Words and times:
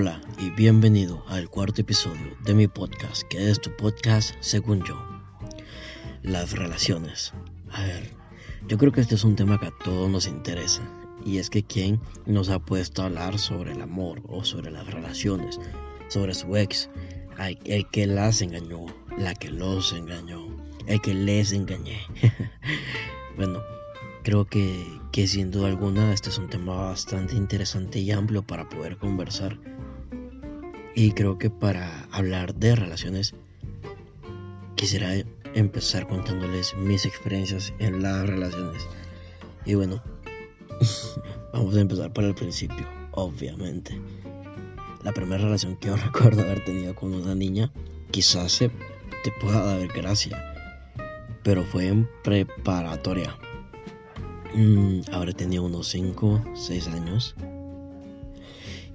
Hola 0.00 0.20
y 0.38 0.50
bienvenido 0.50 1.24
al 1.26 1.50
cuarto 1.50 1.80
episodio 1.80 2.36
de 2.44 2.54
mi 2.54 2.68
podcast, 2.68 3.22
que 3.24 3.50
es 3.50 3.60
tu 3.60 3.74
podcast 3.76 4.32
según 4.38 4.84
yo. 4.84 4.96
Las 6.22 6.52
relaciones. 6.52 7.34
A 7.72 7.82
ver, 7.82 8.12
yo 8.68 8.78
creo 8.78 8.92
que 8.92 9.00
este 9.00 9.16
es 9.16 9.24
un 9.24 9.34
tema 9.34 9.58
que 9.58 9.66
a 9.66 9.74
todos 9.82 10.08
nos 10.08 10.28
interesa. 10.28 10.88
Y 11.24 11.38
es 11.38 11.50
que 11.50 11.64
quién 11.64 12.00
nos 12.26 12.48
ha 12.48 12.60
puesto 12.60 13.02
a 13.02 13.06
hablar 13.06 13.40
sobre 13.40 13.72
el 13.72 13.82
amor 13.82 14.22
o 14.28 14.44
sobre 14.44 14.70
las 14.70 14.86
relaciones, 14.86 15.58
sobre 16.06 16.32
su 16.34 16.56
ex, 16.56 16.88
el 17.64 17.90
que 17.90 18.06
las 18.06 18.40
engañó, 18.40 18.86
la 19.18 19.34
que 19.34 19.50
los 19.50 19.92
engañó, 19.92 20.46
el 20.86 21.00
que 21.00 21.12
les 21.12 21.50
engañé. 21.50 21.98
bueno, 23.36 23.60
creo 24.22 24.44
que, 24.44 24.86
que 25.10 25.26
sin 25.26 25.50
duda 25.50 25.66
alguna 25.66 26.12
este 26.12 26.28
es 26.28 26.38
un 26.38 26.48
tema 26.48 26.76
bastante 26.76 27.34
interesante 27.34 27.98
y 27.98 28.12
amplio 28.12 28.44
para 28.44 28.68
poder 28.68 28.96
conversar 28.96 29.58
y 30.98 31.12
creo 31.12 31.38
que 31.38 31.48
para 31.48 32.08
hablar 32.10 32.56
de 32.56 32.74
relaciones 32.74 33.36
quisiera 34.74 35.14
empezar 35.54 36.08
contándoles 36.08 36.74
mis 36.76 37.06
experiencias 37.06 37.72
en 37.78 38.02
las 38.02 38.26
relaciones. 38.26 38.84
Y 39.64 39.76
bueno, 39.76 40.02
vamos 41.52 41.76
a 41.76 41.80
empezar 41.82 42.12
por 42.12 42.24
el 42.24 42.34
principio, 42.34 42.84
obviamente. 43.12 43.96
La 45.04 45.12
primera 45.12 45.40
relación 45.40 45.76
que 45.76 45.86
yo 45.86 45.96
recuerdo 46.04 46.42
haber 46.42 46.64
tenido 46.64 46.96
con 46.96 47.14
una 47.14 47.36
niña, 47.36 47.70
quizás 48.10 48.50
se 48.50 48.68
te 49.22 49.30
pueda 49.40 49.62
dar 49.62 49.86
gracia, 49.86 50.52
pero 51.44 51.62
fue 51.62 51.86
en 51.86 52.08
preparatoria. 52.24 53.38
Mm, 54.52 55.02
habré 55.12 55.32
tenido 55.32 55.62
unos 55.62 55.86
5, 55.86 56.44
6 56.56 56.88
años. 56.88 57.36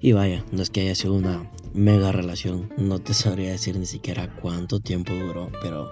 Y 0.03 0.11
vaya, 0.11 0.43
no 0.51 0.61
es 0.61 0.69
que 0.69 0.81
haya 0.81 0.95
sido 0.95 1.13
una 1.13 1.49
mega 1.73 2.11
relación. 2.11 2.69
No 2.75 2.99
te 2.99 3.13
sabría 3.13 3.51
decir 3.51 3.77
ni 3.77 3.85
siquiera 3.85 4.35
cuánto 4.35 4.81
tiempo 4.81 5.13
duró, 5.13 5.49
pero 5.61 5.89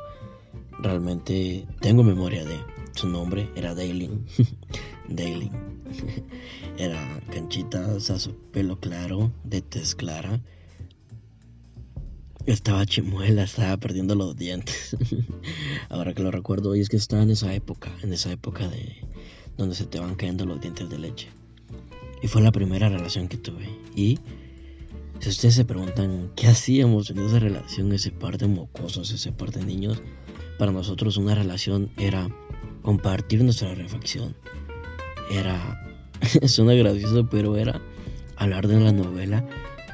realmente 0.82 1.66
tengo 1.80 2.04
memoria 2.04 2.44
de 2.44 2.60
su 2.94 3.08
nombre. 3.08 3.50
Era 3.56 3.74
Daylin. 3.74 4.26
Daylin. 5.08 5.54
era 6.78 7.22
canchita, 7.32 7.88
o 7.88 8.00
su 8.02 8.36
pelo 8.52 8.82
claro, 8.82 9.32
de 9.46 9.62
tez 9.62 9.96
clara. 9.96 10.42
Estaba 12.46 12.86
chimuela, 12.86 13.44
estaba 13.44 13.78
perdiendo 13.78 14.14
los 14.16 14.36
dientes. 14.36 14.98
Ahora 15.90 16.14
que 16.14 16.22
lo 16.22 16.32
recuerdo, 16.32 16.76
y 16.76 16.82
es 16.82 16.90
que 16.90 16.98
estaba 16.98 17.24
en 17.24 17.32
esa 17.32 17.54
época, 17.54 17.90
en 18.04 18.12
esa 18.12 18.30
época 18.30 18.68
de 18.68 18.94
donde 19.56 19.74
se 19.74 19.86
te 19.86 20.02
van 20.02 20.16
cayendo 20.16 20.46
los 20.46 20.60
dientes 20.60 20.90
de 20.90 21.00
leche. 21.00 21.30
Y 22.22 22.28
fue 22.28 22.42
la 22.42 22.52
primera 22.52 22.90
relación 22.90 23.28
que 23.28 23.38
tuve. 23.38 23.68
Y 23.96 24.20
si 25.20 25.30
ustedes 25.30 25.56
se 25.56 25.66
preguntan 25.66 26.32
qué 26.36 26.48
hacíamos 26.48 27.10
en 27.10 27.20
esa 27.20 27.40
relación, 27.40 27.92
ese 27.94 28.12
par 28.12 28.38
de 28.38 28.48
mocosos, 28.48 29.12
ese 29.12 29.32
par 29.32 29.52
de 29.52 29.66
niños, 29.66 30.02
para 30.58 30.72
nosotros 30.72 31.18
una 31.18 31.36
relación 31.36 31.92
era 31.98 32.30
compartir 32.82 33.44
nuestra 33.44 33.74
reflexión. 33.74 34.36
Era, 35.32 35.84
suena 36.48 36.74
gracioso, 36.74 37.28
pero 37.30 37.56
era 37.56 37.82
hablar 38.38 38.68
de 38.68 38.80
la 38.80 38.92
novela 38.92 39.48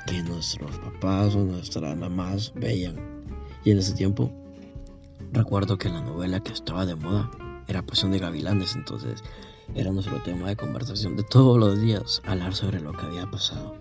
que 0.08 0.22
nuestros 0.24 0.78
papás 0.80 1.36
o 1.36 1.44
nuestras 1.44 1.98
mamás 1.98 2.54
veían. 2.56 2.96
Y 3.66 3.72
en 3.72 3.80
ese 3.80 3.94
tiempo, 3.94 4.32
recuerdo 5.34 5.78
que 5.78 5.90
la 5.90 6.02
novela 6.02 6.40
que 6.40 6.54
estaba 6.54 6.86
de 6.86 6.96
moda 6.96 7.30
era 7.68 7.86
Pasión 7.86 8.12
de 8.12 8.20
Gavilanes, 8.20 8.76
entonces 8.76 9.24
era 9.76 9.92
nuestro 9.92 10.22
tema 10.24 10.48
de 10.48 10.56
conversación 10.56 11.16
de 11.16 11.24
todos 11.24 11.58
los 11.58 11.80
días, 11.80 12.22
hablar 12.26 12.54
sobre 12.54 12.80
lo 12.80 12.94
que 12.94 13.06
había 13.06 13.30
pasado. 13.30 13.76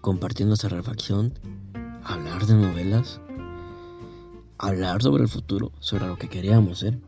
Compartir 0.00 0.46
nuestra 0.46 0.68
reflexión, 0.68 1.32
hablar 2.04 2.46
de 2.46 2.54
novelas, 2.54 3.20
hablar 4.58 5.02
sobre 5.02 5.24
el 5.24 5.28
futuro, 5.28 5.72
sobre 5.80 6.06
lo 6.06 6.16
que 6.16 6.28
queríamos 6.28 6.80
ser. 6.80 6.98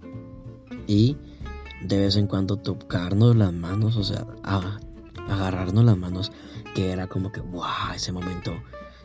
Y 0.87 1.17
de 1.83 1.99
vez 1.99 2.17
en 2.17 2.27
cuando 2.27 2.57
tocarnos 2.57 3.37
las 3.37 3.53
manos, 3.53 3.97
o 3.97 4.05
sea, 4.05 4.27
agarrarnos 5.29 5.85
las 5.85 5.97
manos, 5.97 6.33
que 6.75 6.91
era 6.91 7.07
como 7.07 7.31
que, 7.31 7.41
wow, 7.41 7.93
ese 7.95 8.13
momento, 8.13 8.53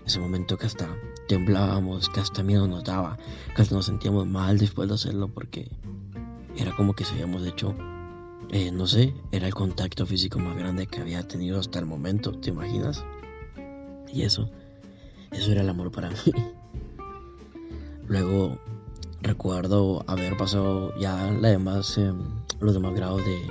ese 0.06 0.20
momento 0.20 0.58
que 0.58 0.66
hasta 0.66 0.88
temblábamos, 1.28 2.10
que 2.10 2.20
hasta 2.20 2.42
miedo 2.44 2.68
nos 2.68 2.84
daba, 2.84 3.18
que 3.56 3.62
hasta 3.62 3.76
nos 3.76 3.86
sentíamos 3.86 4.26
mal 4.26 4.58
después 4.58 4.88
de 4.88 4.96
hacerlo 4.96 5.28
porque 5.28 5.70
era 6.58 6.76
como 6.76 6.94
que 6.94 7.06
se 7.06 7.14
habíamos 7.14 7.46
hecho, 7.46 7.76
eh, 8.54 8.72
no 8.72 8.86
sé, 8.86 9.16
era 9.32 9.48
el 9.48 9.54
contacto 9.56 10.06
físico 10.06 10.38
más 10.38 10.56
grande 10.56 10.86
que 10.86 11.02
había 11.02 11.28
tenido 11.28 11.60
hasta 11.60 11.80
el 11.80 11.88
momento, 11.88 12.32
¿te 12.34 12.52
imaginas? 12.52 13.04
Y 14.14 14.22
eso, 14.22 14.48
eso 15.32 15.52
era 15.52 15.62
el 15.62 15.70
amor 15.70 15.92
para 15.92 16.12
mí. 16.12 16.18
Luego 18.08 18.60
recuerdo 19.24 20.06
haber 20.06 20.38
pasado 20.38 20.96
ya 21.00 21.32
la 21.32 21.50
demás, 21.50 21.98
em, 21.98 22.20
los 22.60 22.76
demás 22.76 22.94
grados 22.94 23.26
de, 23.26 23.42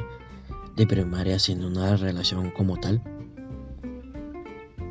de 0.76 0.86
primaria 0.86 1.40
sin 1.40 1.64
una 1.64 1.96
relación 1.96 2.52
como 2.52 2.76
tal. 2.78 3.02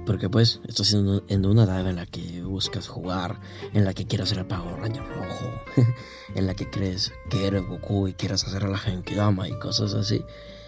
Porque 0.06 0.29
pues 0.29 0.59
estás 0.67 0.94
en, 0.94 1.22
en 1.28 1.45
una 1.45 1.63
edad 1.63 1.88
en 1.88 1.95
la 1.95 2.06
que 2.06 2.41
buscas 2.41 2.88
jugar, 2.88 3.39
en 3.73 3.85
la 3.85 3.94
que 3.94 4.07
quieres 4.07 4.29
ser 4.29 4.39
el 4.39 4.45
pago 4.45 4.75
rayo 4.75 5.03
rojo, 5.03 5.45
en 6.35 6.47
la 6.47 6.56
que 6.56 6.69
crees 6.69 7.13
que 7.29 7.45
eres 7.45 7.66
Goku 7.67 8.07
y 8.07 8.13
quieres 8.13 8.44
hacer 8.44 8.63
a 8.63 8.67
la 8.67 8.78
gente 8.78 9.13
que 9.13 9.19
ama 9.19 9.47
y 9.47 9.57
cosas 9.59 9.94
así. 9.94 10.23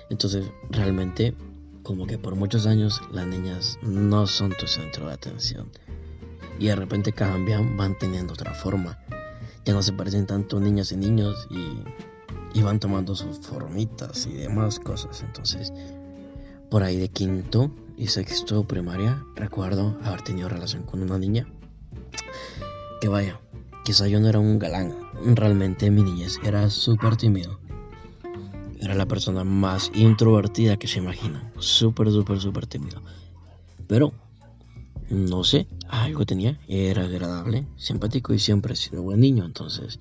Entonces 0.10 0.46
realmente 0.70 1.36
como 1.84 2.08
que 2.08 2.18
por 2.18 2.36
muchos 2.36 2.66
años 2.66 3.02
las 3.12 3.28
niñas 3.28 3.78
no 3.82 4.26
son 4.26 4.54
tu 4.58 4.68
centro 4.68 5.08
de 5.08 5.14
atención. 5.14 5.70
Y 6.60 6.68
de 6.68 6.76
repente 6.76 7.12
cambian, 7.12 7.76
van 7.76 7.98
teniendo 7.98 8.34
otra 8.34 8.54
forma. 8.54 9.00
Ya 9.66 9.74
no 9.74 9.82
se 9.82 9.94
parecen 9.94 10.26
tanto 10.26 10.60
niñas 10.60 10.92
y 10.92 10.98
niños 10.98 11.48
y, 11.50 12.58
y 12.58 12.62
van 12.62 12.80
tomando 12.80 13.16
sus 13.16 13.40
formitas 13.40 14.28
y 14.28 14.34
demás 14.34 14.80
cosas. 14.80 15.24
Entonces, 15.24 15.74
por 16.70 16.84
ahí 16.84 16.98
de 16.98 17.10
quinto 17.10 17.72
y 17.98 18.08
sexto 18.08 18.64
primaria, 18.66 19.24
recuerdo 19.36 19.98
haber 20.04 20.22
tenido 20.22 20.50
relación 20.50 20.84
con 20.84 21.02
una 21.02 21.18
niña. 21.18 21.48
Que 23.02 23.08
vaya, 23.08 23.40
quizá 23.84 24.08
yo 24.08 24.20
no 24.20 24.30
era 24.30 24.40
un 24.40 24.60
galán. 24.60 24.96
Realmente 25.24 25.92
mi 25.92 26.04
niñez 26.04 26.40
era 26.44 26.70
súper 26.70 27.16
tímido. 27.18 27.60
Era 28.80 28.96
la 28.96 29.06
persona 29.06 29.44
más 29.44 29.92
introvertida 29.94 30.78
que 30.78 30.88
se 30.88 31.00
imagina. 31.00 31.52
Súper, 31.58 32.12
súper, 32.12 32.40
súper 32.40 32.68
tímido. 32.68 33.02
Pero, 33.88 34.12
no 35.10 35.44
sé, 35.44 35.68
algo 35.88 36.26
tenía. 36.26 36.60
Era 36.68 37.04
agradable, 37.04 37.66
simpático 37.78 38.34
y 38.34 38.40
siempre 38.40 38.74
he 38.74 38.78
sido 38.78 39.04
buen 39.04 39.22
niño. 39.22 39.46
Entonces, 39.46 40.00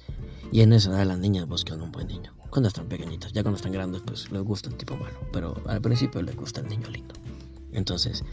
y 0.50 0.62
en 0.62 0.72
esa 0.72 0.90
edad 0.90 1.06
las 1.06 1.18
niñas 1.18 1.46
buscan 1.46 1.80
un 1.80 1.92
buen 1.92 2.08
niño. 2.08 2.34
Cuando 2.50 2.68
están 2.68 2.86
pequeñitas, 2.86 3.32
ya 3.32 3.42
cuando 3.42 3.56
están 3.56 3.72
grandes, 3.72 4.02
pues 4.04 4.30
les 4.30 4.42
gusta 4.42 4.68
el 4.68 4.76
tipo 4.76 4.96
malo. 4.96 5.18
Pero 5.32 5.54
al 5.66 5.80
principio 5.80 6.20
les 6.22 6.36
gusta 6.36 6.60
el 6.60 6.68
niño 6.68 6.88
lindo. 6.90 7.14
Entonces, 7.72 8.24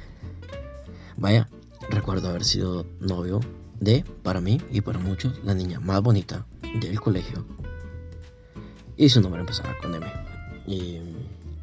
vaya, 1.18 1.50
recuerdo 1.90 2.30
haber 2.30 2.44
sido 2.44 2.86
novio 3.00 3.40
de, 3.80 4.04
para 4.24 4.42
mí 4.42 4.62
y 4.72 4.82
para 4.82 5.00
muchos, 5.00 5.40
la 5.44 5.54
niña 5.54 5.80
más 5.80 6.02
bonita 6.02 6.46
del 6.80 7.00
colegio. 7.00 7.46
Y 8.98 9.10
su 9.10 9.22
nombre 9.22 9.42
empezaba 9.42 9.78
con 9.82 9.96
M. 9.96 10.06
Y 10.68 11.00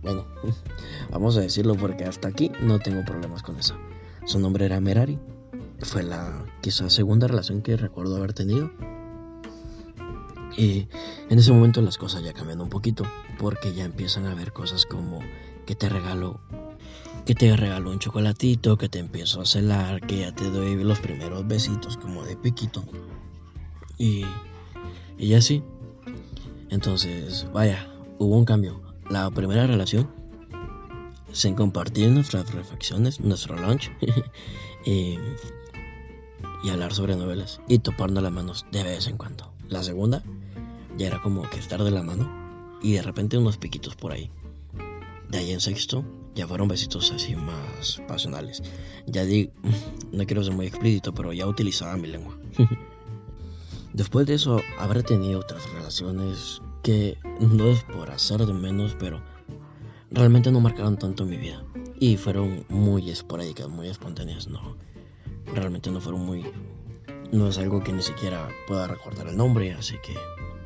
bueno, 0.02 0.24
vamos 1.10 1.36
a 1.36 1.40
decirlo 1.40 1.74
porque 1.74 2.04
hasta 2.04 2.28
aquí 2.28 2.50
no 2.60 2.78
tengo 2.78 3.04
problemas 3.04 3.42
con 3.42 3.58
eso. 3.58 3.74
Su 4.24 4.38
nombre 4.38 4.64
era 4.64 4.80
Merari. 4.80 5.18
Fue 5.80 6.02
la 6.02 6.44
quizás 6.62 6.92
segunda 6.92 7.28
relación 7.28 7.60
que 7.60 7.76
recuerdo 7.76 8.16
haber 8.16 8.32
tenido. 8.32 8.70
Y 10.56 10.88
en 11.28 11.38
ese 11.38 11.52
momento 11.52 11.82
las 11.82 11.98
cosas 11.98 12.24
ya 12.24 12.32
cambian 12.32 12.62
un 12.62 12.70
poquito 12.70 13.04
porque 13.38 13.74
ya 13.74 13.84
empiezan 13.84 14.26
a 14.26 14.34
ver 14.34 14.52
cosas 14.52 14.86
como 14.86 15.20
que 15.66 15.74
te 15.74 15.90
regalo 15.90 16.40
que 17.26 17.34
te 17.34 17.56
regalo 17.56 17.90
un 17.90 17.98
chocolatito, 17.98 18.78
que 18.78 18.88
te 18.88 19.00
empiezo 19.00 19.40
a 19.40 19.46
celar, 19.46 20.00
que 20.06 20.20
ya 20.20 20.32
te 20.32 20.48
doy 20.48 20.76
los 20.76 21.00
primeros 21.00 21.46
besitos 21.46 21.96
como 21.96 22.24
de 22.24 22.36
piquito. 22.36 22.84
Y, 23.98 24.24
y 25.18 25.34
así. 25.34 25.64
Entonces, 26.70 27.48
vaya, 27.52 27.88
hubo 28.18 28.36
un 28.36 28.44
cambio 28.44 28.80
la 29.10 29.28
primera 29.30 29.66
relación 29.66 30.08
sin 31.32 31.56
compartir 31.56 32.10
nuestras 32.10 32.52
reflexiones, 32.54 33.20
nuestro 33.20 33.56
lunch 33.56 33.90
y, 34.84 35.18
hablar 36.70 36.94
sobre 36.94 37.14
novelas 37.14 37.60
y 37.68 37.78
toparnos 37.78 38.22
las 38.22 38.32
manos 38.32 38.66
de 38.70 38.84
vez 38.84 39.08
en 39.08 39.16
cuando. 39.16 39.52
La 39.68 39.82
segunda 39.82 40.22
ya 40.96 41.08
era 41.08 41.22
como 41.22 41.42
que 41.48 41.58
estar 41.58 41.82
de 41.82 41.90
la 41.90 42.02
mano 42.02 42.28
y 42.82 42.92
de 42.92 43.02
repente 43.02 43.36
unos 43.36 43.56
piquitos 43.56 43.96
por 43.96 44.12
ahí. 44.12 44.30
De 45.28 45.38
ahí 45.38 45.52
en 45.52 45.60
sexto 45.60 46.04
ya 46.36 46.46
fueron 46.46 46.68
besitos 46.68 47.10
así 47.10 47.34
más 47.34 48.00
pasionales. 48.06 48.62
Ya 49.06 49.24
digo, 49.24 49.52
no 50.12 50.24
quiero 50.26 50.44
ser 50.44 50.52
muy 50.52 50.66
explícito, 50.66 51.12
pero 51.14 51.32
ya 51.32 51.46
utilizaba 51.46 51.96
mi 51.96 52.08
lengua. 52.08 52.38
Después 53.94 54.26
de 54.26 54.34
eso 54.34 54.60
habré 54.78 55.02
tenido 55.02 55.40
otras 55.40 55.68
relaciones 55.72 56.60
que 56.82 57.16
no 57.40 57.64
es 57.68 57.82
por 57.84 58.10
hacer 58.10 58.44
de 58.44 58.52
menos, 58.52 58.94
pero 59.00 59.22
realmente 60.10 60.52
no 60.52 60.60
marcaron 60.60 60.98
tanto 60.98 61.24
mi 61.24 61.38
vida. 61.38 61.64
Y 61.98 62.18
fueron 62.18 62.66
muy 62.68 63.10
esporádicas, 63.10 63.68
muy 63.68 63.88
espontáneas, 63.88 64.46
no. 64.46 64.76
Realmente 65.54 65.90
no 65.90 66.02
fueron 66.02 66.26
muy... 66.26 66.44
No 67.32 67.48
es 67.48 67.56
algo 67.56 67.82
que 67.82 67.92
ni 67.92 68.02
siquiera 68.02 68.48
pueda 68.68 68.86
recordar 68.86 69.28
el 69.28 69.36
nombre, 69.38 69.72
así 69.72 69.96
que 70.02 70.14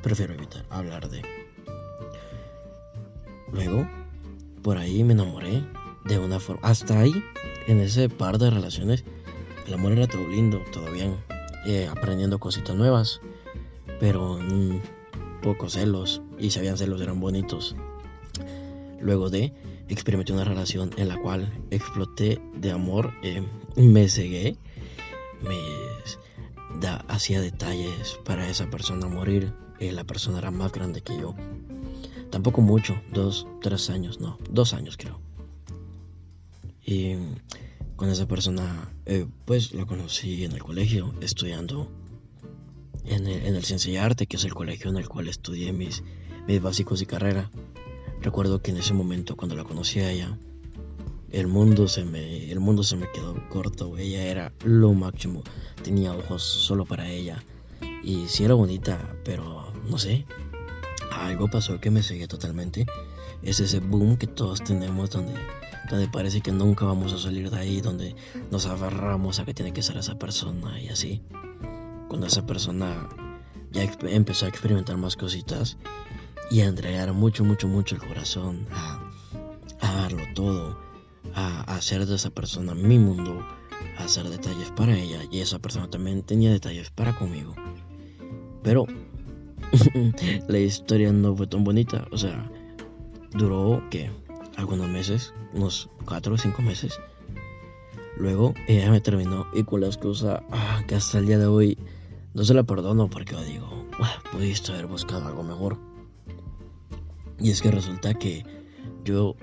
prefiero 0.03 0.35
evitar 0.35 0.67
hablar 0.69 1.09
de... 1.09 1.23
Luego, 3.53 3.87
por 4.62 4.79
ahí 4.79 5.05
me 5.05 5.12
enamoré 5.12 5.65
de 6.05 6.19
una 6.19 6.41
forma... 6.41 6.61
Hasta 6.67 6.99
ahí, 7.01 7.12
en 7.67 7.81
ese 7.81 8.09
par 8.09 8.39
de 8.39 8.51
relaciones, 8.51 9.05
el 9.67 9.75
amor 9.75 9.93
era 9.93 10.07
todo 10.07 10.27
lindo, 10.29 10.61
todo 10.73 10.91
bien, 10.93 11.17
eh, 11.67 11.89
aprendiendo 11.91 12.39
cositas 12.39 12.77
nuevas, 12.77 13.21
pero 13.99 14.39
mm, 14.39 14.81
pocos 15.43 15.75
celos, 15.75 16.23
y 16.39 16.51
si 16.51 16.59
habían 16.59 16.79
celos 16.79 17.01
eran 17.01 17.21
bonitos. 17.21 17.77
Luego 19.01 19.31
de, 19.31 19.53
experimenté 19.89 20.33
una 20.33 20.45
relación 20.45 20.91
en 20.97 21.09
la 21.09 21.21
cual 21.21 21.53
exploté 21.71 22.41
de 22.55 22.71
amor, 22.71 23.12
eh, 23.23 23.47
me 23.77 24.09
cegué, 24.09 24.57
me 25.43 25.57
hacía 27.09 27.41
detalles 27.41 28.19
para 28.25 28.49
esa 28.49 28.71
persona 28.71 29.07
morir, 29.07 29.53
eh, 29.79 29.93
la 29.93 30.05
persona 30.05 30.39
era 30.39 30.51
más 30.51 30.73
grande 30.73 31.03
que 31.03 31.19
yo. 31.19 31.35
Tampoco 32.31 32.61
mucho, 32.61 33.00
dos, 33.12 33.47
tres 33.61 33.91
años, 33.91 34.21
no, 34.21 34.38
dos 34.50 34.73
años 34.75 34.97
creo. 34.97 35.21
Y 36.85 37.15
con 37.97 38.09
esa 38.09 38.27
persona, 38.27 38.93
eh, 39.06 39.27
pues 39.44 39.75
la 39.75 39.85
conocí 39.85 40.44
en 40.44 40.53
el 40.53 40.62
colegio, 40.62 41.12
estudiando 41.21 41.91
en 43.05 43.27
el, 43.27 43.47
en 43.47 43.56
el 43.56 43.97
Arte, 43.99 44.27
que 44.27 44.37
es 44.37 44.44
el 44.44 44.55
colegio 44.55 44.91
en 44.91 44.97
el 44.97 45.09
cual 45.09 45.29
estudié 45.29 45.73
mis, 45.73 46.03
mis 46.47 46.62
básicos 46.62 47.03
y 47.03 47.06
carrera. 47.06 47.50
Recuerdo 48.21 48.62
que 48.62 48.71
en 48.71 48.79
ese 48.79 48.94
momento, 48.94 49.37
cuando 49.37 49.56
la 49.56 49.65
conocí 49.65 50.00
a 50.00 50.11
ella, 50.11 50.38
el 51.31 51.47
mundo 51.47 51.87
se 51.88 52.05
me, 52.05 52.50
el 52.50 52.61
mundo 52.61 52.83
se 52.83 52.97
me 52.97 53.11
quedó 53.11 53.37
corto. 53.49 53.97
Ella 53.97 54.25
era 54.25 54.53
lo 54.65 54.93
máximo. 54.94 55.43
Tenía 55.83 56.12
ojos 56.12 56.43
solo 56.43 56.85
para 56.85 57.09
ella. 57.09 57.43
Y 58.03 58.26
sí 58.29 58.44
era 58.44 58.55
bonita, 58.55 59.17
pero 59.25 59.73
no 59.88 59.99
sé. 59.99 60.26
Algo 61.11 61.49
pasó 61.49 61.81
que 61.81 61.91
me 61.91 62.03
seguía 62.03 62.29
totalmente. 62.29 62.87
Es 63.43 63.61
ese 63.61 63.81
boom 63.81 64.17
que 64.17 64.27
todos 64.27 64.62
tenemos 64.62 65.11
donde, 65.11 65.35
donde 65.89 66.09
parece 66.09 66.41
que 66.41 66.53
nunca 66.53 66.85
vamos 66.85 67.12
a 67.12 67.19
salir 67.19 67.51
de 67.51 67.59
ahí, 67.59 67.81
donde 67.81 68.15
nos 68.51 68.67
aferramos 68.67 69.41
a 69.41 69.45
que 69.45 69.55
tiene 69.55 69.73
que 69.73 69.83
ser 69.83 69.97
esa 69.97 70.19
persona 70.19 70.81
y 70.81 70.89
así. 70.89 71.23
Cuando 72.09 72.27
esa 72.27 72.47
persona 72.47 73.09
ya 73.73 73.85
empezó 74.03 74.47
a 74.47 74.49
experimentar 74.49 74.97
más 74.97 75.17
cositas 75.17 75.77
y 76.51 76.61
a 76.61 76.67
entregar 76.67 77.12
mucho, 77.12 77.45
mucho, 77.45 77.69
mucho 77.69 77.95
el 77.95 78.03
corazón, 78.03 78.67
a, 78.73 79.01
darlo 79.81 80.23
todo, 80.35 80.79
a, 81.35 81.62
hacer 81.77 82.07
de 82.07 82.17
esa 82.17 82.31
persona 82.31 82.75
mi 82.75 82.99
mundo, 82.99 83.47
a 83.99 84.05
hacer 84.05 84.29
detalles 84.29 84.71
para 84.73 84.99
ella 84.99 85.21
y 85.31 85.41
esa 85.41 85.61
persona 85.61 85.89
también 85.89 86.23
tenía 86.23 86.51
detalles 86.51 86.91
para 86.91 87.15
conmigo. 87.15 87.55
Pero 88.62 88.87
la 90.49 90.59
historia 90.59 91.13
no 91.13 91.37
fue 91.37 91.47
tan 91.47 91.65
bonita, 91.65 92.07
o 92.11 92.19
sea, 92.19 92.51
duró 93.33 93.83
que 93.91 94.11
algunos 94.57 94.89
meses, 94.89 95.35
unos 95.55 95.89
4 96.05 96.35
o 96.35 96.39
5 96.39 96.63
meses. 96.63 96.99
Luego 98.17 98.55
ella 98.67 98.91
me 98.91 99.01
terminó 99.01 99.47
y 99.55 99.65
con 99.65 99.81
la 99.81 99.87
excusa 99.87 100.43
ah, 100.51 100.83
que 100.87 100.95
hasta 100.95 101.19
el 101.19 101.27
día 101.27 101.39
de 101.39 101.47
hoy 101.47 101.79
no 102.35 102.45
se 102.45 102.55
la 102.55 102.65
perdono 102.65 103.09
porque 103.09 103.35
digo, 103.45 103.87
pudiste 104.33 104.73
haber 104.73 104.87
buscado 104.87 105.27
algo 105.27 105.43
mejor. 105.43 105.79
Y 107.39 107.51
es 107.51 107.63
que 107.63 107.71
resulta 107.71 108.15
que 108.15 108.45
yo 109.05 109.37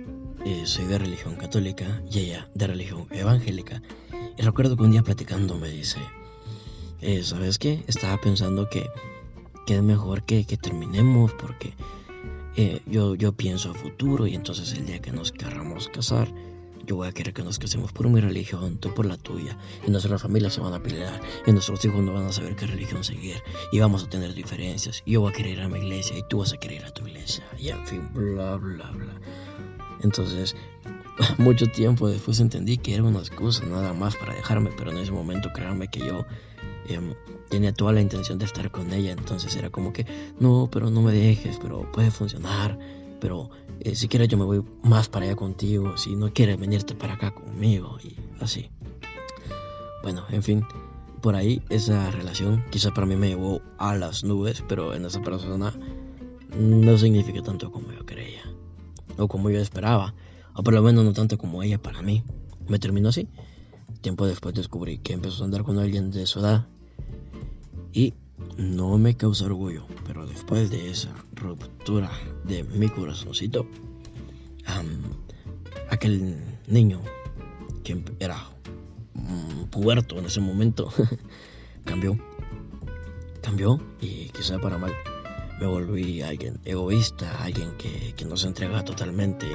eh, 0.45 0.63
soy 0.65 0.85
de 0.85 0.99
religión 0.99 1.35
católica 1.35 2.01
y 2.11 2.19
ella 2.19 2.49
de 2.53 2.67
religión 2.67 3.07
evangélica. 3.11 3.81
Y 4.37 4.41
recuerdo 4.43 4.77
que 4.77 4.83
un 4.83 4.91
día 4.91 5.01
platicando 5.01 5.57
me 5.57 5.69
dice, 5.69 5.99
eh, 7.01 7.23
¿sabes 7.23 7.57
qué? 7.57 7.83
Estaba 7.87 8.17
pensando 8.17 8.69
que, 8.69 8.87
que 9.67 9.75
es 9.75 9.83
mejor 9.83 10.23
que, 10.23 10.45
que 10.45 10.55
terminemos 10.55 11.33
porque 11.33 11.73
eh, 12.55 12.81
yo, 12.87 13.15
yo 13.15 13.33
pienso 13.33 13.69
a 13.69 13.73
futuro 13.73 14.25
y 14.25 14.33
entonces 14.33 14.71
el 14.71 14.85
día 14.85 14.99
que 14.99 15.11
nos 15.11 15.33
querramos 15.33 15.89
casar, 15.89 16.29
yo 16.85 16.95
voy 16.95 17.09
a 17.09 17.11
querer 17.11 17.33
que 17.33 17.43
nos 17.43 17.59
casemos 17.59 17.91
por 17.91 18.07
mi 18.07 18.21
religión, 18.21 18.77
tú 18.77 18.93
por 18.93 19.05
la 19.05 19.17
tuya. 19.17 19.57
Y 19.85 19.91
nuestras 19.91 20.21
familias 20.21 20.53
se 20.53 20.61
van 20.61 20.73
a 20.73 20.81
pelear. 20.81 21.19
Y 21.45 21.51
nuestros 21.51 21.83
hijos 21.83 22.01
no 22.01 22.13
van 22.13 22.27
a 22.27 22.31
saber 22.31 22.55
qué 22.55 22.65
religión 22.65 23.03
seguir. 23.03 23.43
Y 23.73 23.79
vamos 23.79 24.05
a 24.05 24.09
tener 24.09 24.33
diferencias. 24.33 25.03
Yo 25.05 25.19
voy 25.19 25.33
a 25.33 25.35
querer 25.35 25.51
ir 25.51 25.61
a 25.61 25.67
mi 25.67 25.79
iglesia 25.79 26.17
y 26.17 26.23
tú 26.29 26.37
vas 26.37 26.53
a 26.53 26.57
querer 26.57 26.79
ir 26.79 26.85
a 26.85 26.91
tu 26.91 27.05
iglesia. 27.05 27.45
Y 27.59 27.67
en 27.67 27.85
fin, 27.85 28.09
bla, 28.13 28.55
bla, 28.55 28.89
bla. 28.91 29.13
Entonces, 30.01 30.55
mucho 31.37 31.67
tiempo 31.67 32.07
después 32.07 32.39
entendí 32.39 32.77
que 32.77 32.93
era 32.93 33.03
una 33.03 33.19
excusa 33.19 33.65
nada 33.65 33.93
más 33.93 34.15
para 34.15 34.33
dejarme. 34.33 34.69
Pero 34.77 34.91
en 34.91 34.97
ese 34.99 35.11
momento, 35.11 35.51
créanme 35.53 35.89
que 35.89 35.99
yo 35.99 36.25
em, 36.87 37.13
tenía 37.49 37.73
toda 37.73 37.93
la 37.93 38.01
intención 38.01 38.37
de 38.37 38.45
estar 38.45 38.71
con 38.71 38.93
ella. 38.93 39.11
Entonces 39.11 39.55
era 39.55 39.69
como 39.69 39.93
que, 39.93 40.05
no, 40.39 40.69
pero 40.71 40.89
no 40.89 41.01
me 41.01 41.11
dejes, 41.11 41.57
pero 41.61 41.91
puede 41.91 42.11
funcionar 42.11 42.77
pero 43.19 43.49
eh, 43.79 43.95
si 43.95 44.07
quieres 44.07 44.29
yo 44.29 44.37
me 44.37 44.45
voy 44.45 44.63
más 44.83 45.09
para 45.09 45.25
allá 45.25 45.35
contigo, 45.35 45.97
si 45.97 46.15
no 46.15 46.31
quieres 46.33 46.59
venirte 46.59 46.95
para 46.95 47.13
acá 47.13 47.31
conmigo 47.31 47.97
y 48.03 48.15
así. 48.41 48.69
Bueno, 50.03 50.23
en 50.29 50.43
fin, 50.43 50.65
por 51.21 51.35
ahí 51.35 51.61
esa 51.69 52.11
relación 52.11 52.63
quizás 52.69 52.91
para 52.91 53.07
mí 53.07 53.15
me 53.15 53.29
llevó 53.29 53.61
a 53.77 53.95
las 53.95 54.23
nubes, 54.23 54.63
pero 54.67 54.93
en 54.93 55.05
esa 55.05 55.21
persona 55.21 55.73
no 56.57 56.97
significa 56.97 57.41
tanto 57.41 57.71
como 57.71 57.91
yo 57.91 58.05
creía, 58.05 58.43
o 59.17 59.27
como 59.27 59.49
yo 59.49 59.59
esperaba, 59.59 60.13
o 60.53 60.63
por 60.63 60.73
lo 60.73 60.81
menos 60.81 61.03
no 61.03 61.13
tanto 61.13 61.37
como 61.37 61.63
ella 61.63 61.81
para 61.81 62.01
mí. 62.01 62.23
Me 62.67 62.79
terminó 62.79 63.09
así. 63.09 63.27
Tiempo 64.01 64.25
después 64.25 64.53
descubrí 64.53 64.97
que 64.97 65.13
empezó 65.13 65.43
a 65.43 65.45
andar 65.45 65.63
con 65.63 65.79
alguien 65.79 66.11
de 66.11 66.25
su 66.25 66.39
edad 66.39 66.67
y 67.93 68.13
no 68.57 68.97
me 68.97 69.15
causa 69.15 69.45
orgullo, 69.45 69.85
pero 70.05 70.25
después 70.25 70.69
de 70.69 70.89
esa 70.89 71.13
ruptura 71.33 72.11
de 72.43 72.63
mi 72.63 72.89
corazoncito, 72.89 73.67
aquel 75.89 76.37
niño 76.67 77.01
que 77.83 78.03
era 78.19 78.37
puerto 79.71 80.17
en 80.17 80.25
ese 80.25 80.41
momento 80.41 80.91
cambió, 81.85 82.17
cambió 83.41 83.79
y 84.01 84.29
quizá 84.29 84.59
para 84.59 84.77
mal. 84.77 84.93
Me 85.59 85.65
volví 85.65 86.21
alguien 86.21 86.59
egoísta, 86.65 87.43
alguien 87.43 87.71
que, 87.77 88.13
que 88.15 88.25
no 88.25 88.37
se 88.37 88.47
entrega 88.47 88.83
totalmente. 88.83 89.47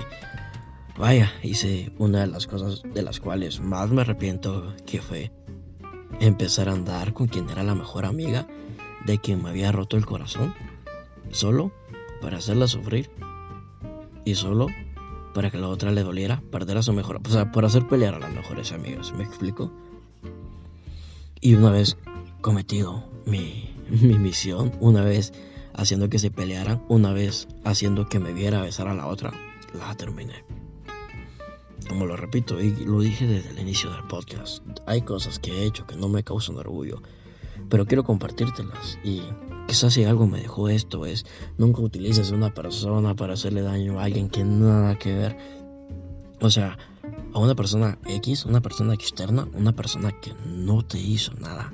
Vaya, 0.99 1.33
hice 1.43 1.93
una 1.99 2.21
de 2.21 2.26
las 2.26 2.47
cosas 2.47 2.83
de 2.83 3.02
las 3.02 3.21
cuales 3.21 3.61
más 3.61 3.90
me 3.90 4.00
arrepiento, 4.00 4.75
que 4.85 5.00
fue 5.00 5.31
empezar 6.26 6.69
a 6.69 6.73
andar 6.73 7.12
con 7.12 7.26
quien 7.26 7.50
era 7.50 7.64
la 7.64 7.75
mejor 7.75 8.05
amiga 8.05 8.47
de 9.05 9.19
quien 9.19 9.43
me 9.43 9.50
había 9.50 9.73
roto 9.73 9.97
el 9.97 10.07
corazón, 10.07 10.55
solo 11.33 11.73
para 12.21 12.38
hacerla 12.38 12.69
sufrir 12.69 13.11
y 14.25 14.37
solo 14.37 14.69
para 15.35 15.50
que 15.50 15.59
la 15.59 15.69
otra 15.69 15.91
le 15.91 16.05
doliera 16.05 16.41
perder 16.52 16.79
a 16.79 16.83
su 16.83 16.93
mejor, 16.93 17.21
o 17.26 17.31
sea, 17.31 17.50
para 17.50 17.67
hacer 17.67 17.88
pelear 17.88 18.14
a 18.14 18.21
las 18.21 18.33
mejores 18.33 18.71
amigas, 18.71 19.12
¿me 19.12 19.25
explico? 19.25 19.73
Y 21.41 21.55
una 21.55 21.71
vez 21.71 21.97
cometido 22.41 23.02
mi, 23.26 23.75
mi 23.91 24.17
misión, 24.17 24.73
una 24.79 25.02
vez 25.02 25.33
haciendo 25.75 26.09
que 26.09 26.21
se 26.21 26.31
pelearan, 26.31 26.85
una 26.88 27.12
vez 27.12 27.49
haciendo 27.64 28.09
que 28.09 28.21
me 28.21 28.33
viera 28.33 28.62
besar 28.62 28.87
a 28.87 28.95
la 28.95 29.09
otra, 29.09 29.33
la 29.75 29.93
terminé. 29.97 30.45
Como 31.89 32.07
lo 32.07 32.17
repito 32.17 32.61
y 32.61 32.71
lo 32.85 33.01
dije 33.01 33.27
desde 33.27 33.51
el 33.51 33.59
inicio 33.59 33.91
del 33.91 34.05
podcast, 34.05 34.62
hay 34.87 35.03
cosas 35.03 35.39
que 35.39 35.53
he 35.53 35.65
hecho 35.65 35.87
que 35.87 35.97
no 35.97 36.09
me 36.09 36.23
causan 36.23 36.57
orgullo, 36.57 37.03
pero 37.69 37.87
quiero 37.87 38.05
compartírtelas. 38.05 38.99
Y 39.05 39.23
quizás 39.67 39.95
si 39.95 40.05
algo 40.05 40.27
me 40.27 40.41
dejó 40.41 40.69
esto 40.69 41.07
es, 41.07 41.25
nunca 41.59 41.83
utilices 41.83 42.31
a 42.31 42.35
una 42.35 42.55
persona 42.55 43.15
para 43.15 43.35
hacerle 43.35 43.62
daño 43.62 43.99
a 43.99 44.05
alguien 44.05 44.29
que 44.29 44.45
nada 44.45 44.99
que 44.99 45.12
ver. 45.15 45.37
O 46.41 46.51
sea, 46.51 46.79
a 47.33 47.39
una 47.39 47.55
persona 47.55 47.99
X, 48.07 48.45
una 48.47 48.61
persona 48.61 48.95
externa, 48.95 49.49
una 49.55 49.73
persona 49.73 50.12
que 50.21 50.33
no 50.47 50.83
te 50.83 50.99
hizo 50.99 51.33
nada. 51.35 51.73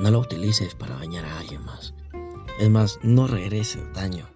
No 0.00 0.10
la 0.10 0.18
utilices 0.18 0.74
para 0.74 0.96
dañar 0.96 1.24
a 1.24 1.38
alguien 1.38 1.64
más. 1.64 1.94
Es 2.58 2.70
más, 2.70 2.98
no 3.02 3.26
regreses 3.26 3.82
daño. 3.94 4.26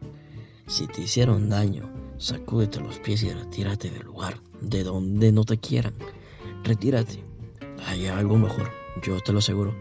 Si 0.66 0.86
te 0.86 1.02
hicieron 1.02 1.48
daño, 1.48 1.90
sacúdete 2.18 2.80
los 2.80 2.98
pies 2.98 3.22
y 3.22 3.30
retírate 3.30 3.90
del 3.90 4.04
lugar, 4.04 4.40
de 4.68 4.84
donde 4.84 5.32
no 5.32 5.44
te 5.44 5.58
quieran. 5.58 5.94
Retírate. 6.62 7.22
Hay 7.86 8.06
algo 8.06 8.38
mejor, 8.38 8.70
yo 9.02 9.20
te 9.20 9.32
lo 9.32 9.38
aseguro. 9.38 9.74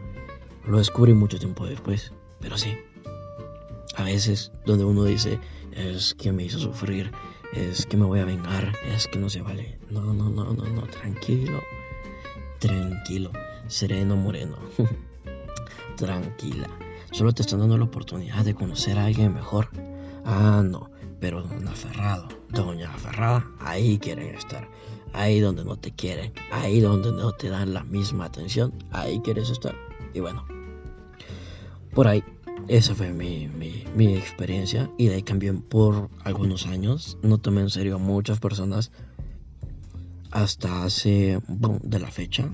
Lo 0.65 0.77
descubrí 0.77 1.13
mucho 1.13 1.39
tiempo 1.39 1.65
después, 1.65 2.11
pero 2.39 2.57
sí. 2.57 2.75
A 3.95 4.03
veces 4.03 4.51
donde 4.65 4.85
uno 4.85 5.03
dice, 5.03 5.39
es 5.71 6.13
que 6.15 6.31
me 6.31 6.43
hizo 6.43 6.59
sufrir, 6.59 7.11
es 7.53 7.85
que 7.85 7.97
me 7.97 8.05
voy 8.05 8.19
a 8.19 8.25
vengar, 8.25 8.73
es 8.93 9.07
que 9.07 9.19
no 9.19 9.29
se 9.29 9.41
vale. 9.41 9.77
No, 9.89 10.01
no, 10.13 10.29
no, 10.29 10.53
no, 10.53 10.65
no, 10.65 10.81
tranquilo. 10.87 11.61
Tranquilo, 12.59 13.31
sereno 13.67 14.15
moreno. 14.15 14.57
Tranquila. 15.97 16.69
Solo 17.11 17.33
te 17.33 17.43
están 17.43 17.59
dando 17.59 17.77
la 17.77 17.83
oportunidad 17.83 18.43
de 18.43 18.55
conocer 18.55 18.97
a 18.97 19.05
alguien 19.05 19.33
mejor. 19.33 19.69
Ah, 20.25 20.63
no. 20.65 20.89
Pero 21.24 21.42
don 21.42 21.65
aferrado, 21.70 22.27
doña 22.50 22.94
aferrada, 22.94 23.50
ahí 23.62 23.98
quieren 23.98 24.36
estar. 24.36 24.68
Ahí 25.13 25.39
donde 25.39 25.63
no 25.63 25.77
te 25.77 25.92
quieren, 25.92 26.34
ahí 26.51 26.82
donde 26.82 27.13
no 27.13 27.32
te 27.32 27.48
dan 27.48 27.74
la 27.74 27.86
misma 27.86 28.25
atención, 28.25 28.74
ahí 28.92 29.22
quieres 29.22 29.50
estar. 29.50 29.74
Y 30.13 30.20
bueno, 30.20 30.46
por 31.94 32.10
ahí, 32.10 32.25
esa 32.68 32.94
fue 32.94 33.13
mi, 33.13 33.48
mi, 33.48 34.18
experiencia. 34.18 34.92
Y 34.98 35.08
de 35.08 35.15
ahí 35.15 35.24
cambié 35.24 35.53
por 35.53 36.10
algunos 36.25 36.68
años. 36.68 37.18
No 37.22 37.38
tomé 37.38 37.62
en 37.62 37.70
serio 37.70 37.96
a 37.96 38.00
muchas 38.00 38.42
personas 38.42 38.92
hasta 40.30 40.84
hace, 40.84 41.39
bueno, 41.48 41.80
de 41.84 42.00
la 42.00 42.12
fecha, 42.12 42.50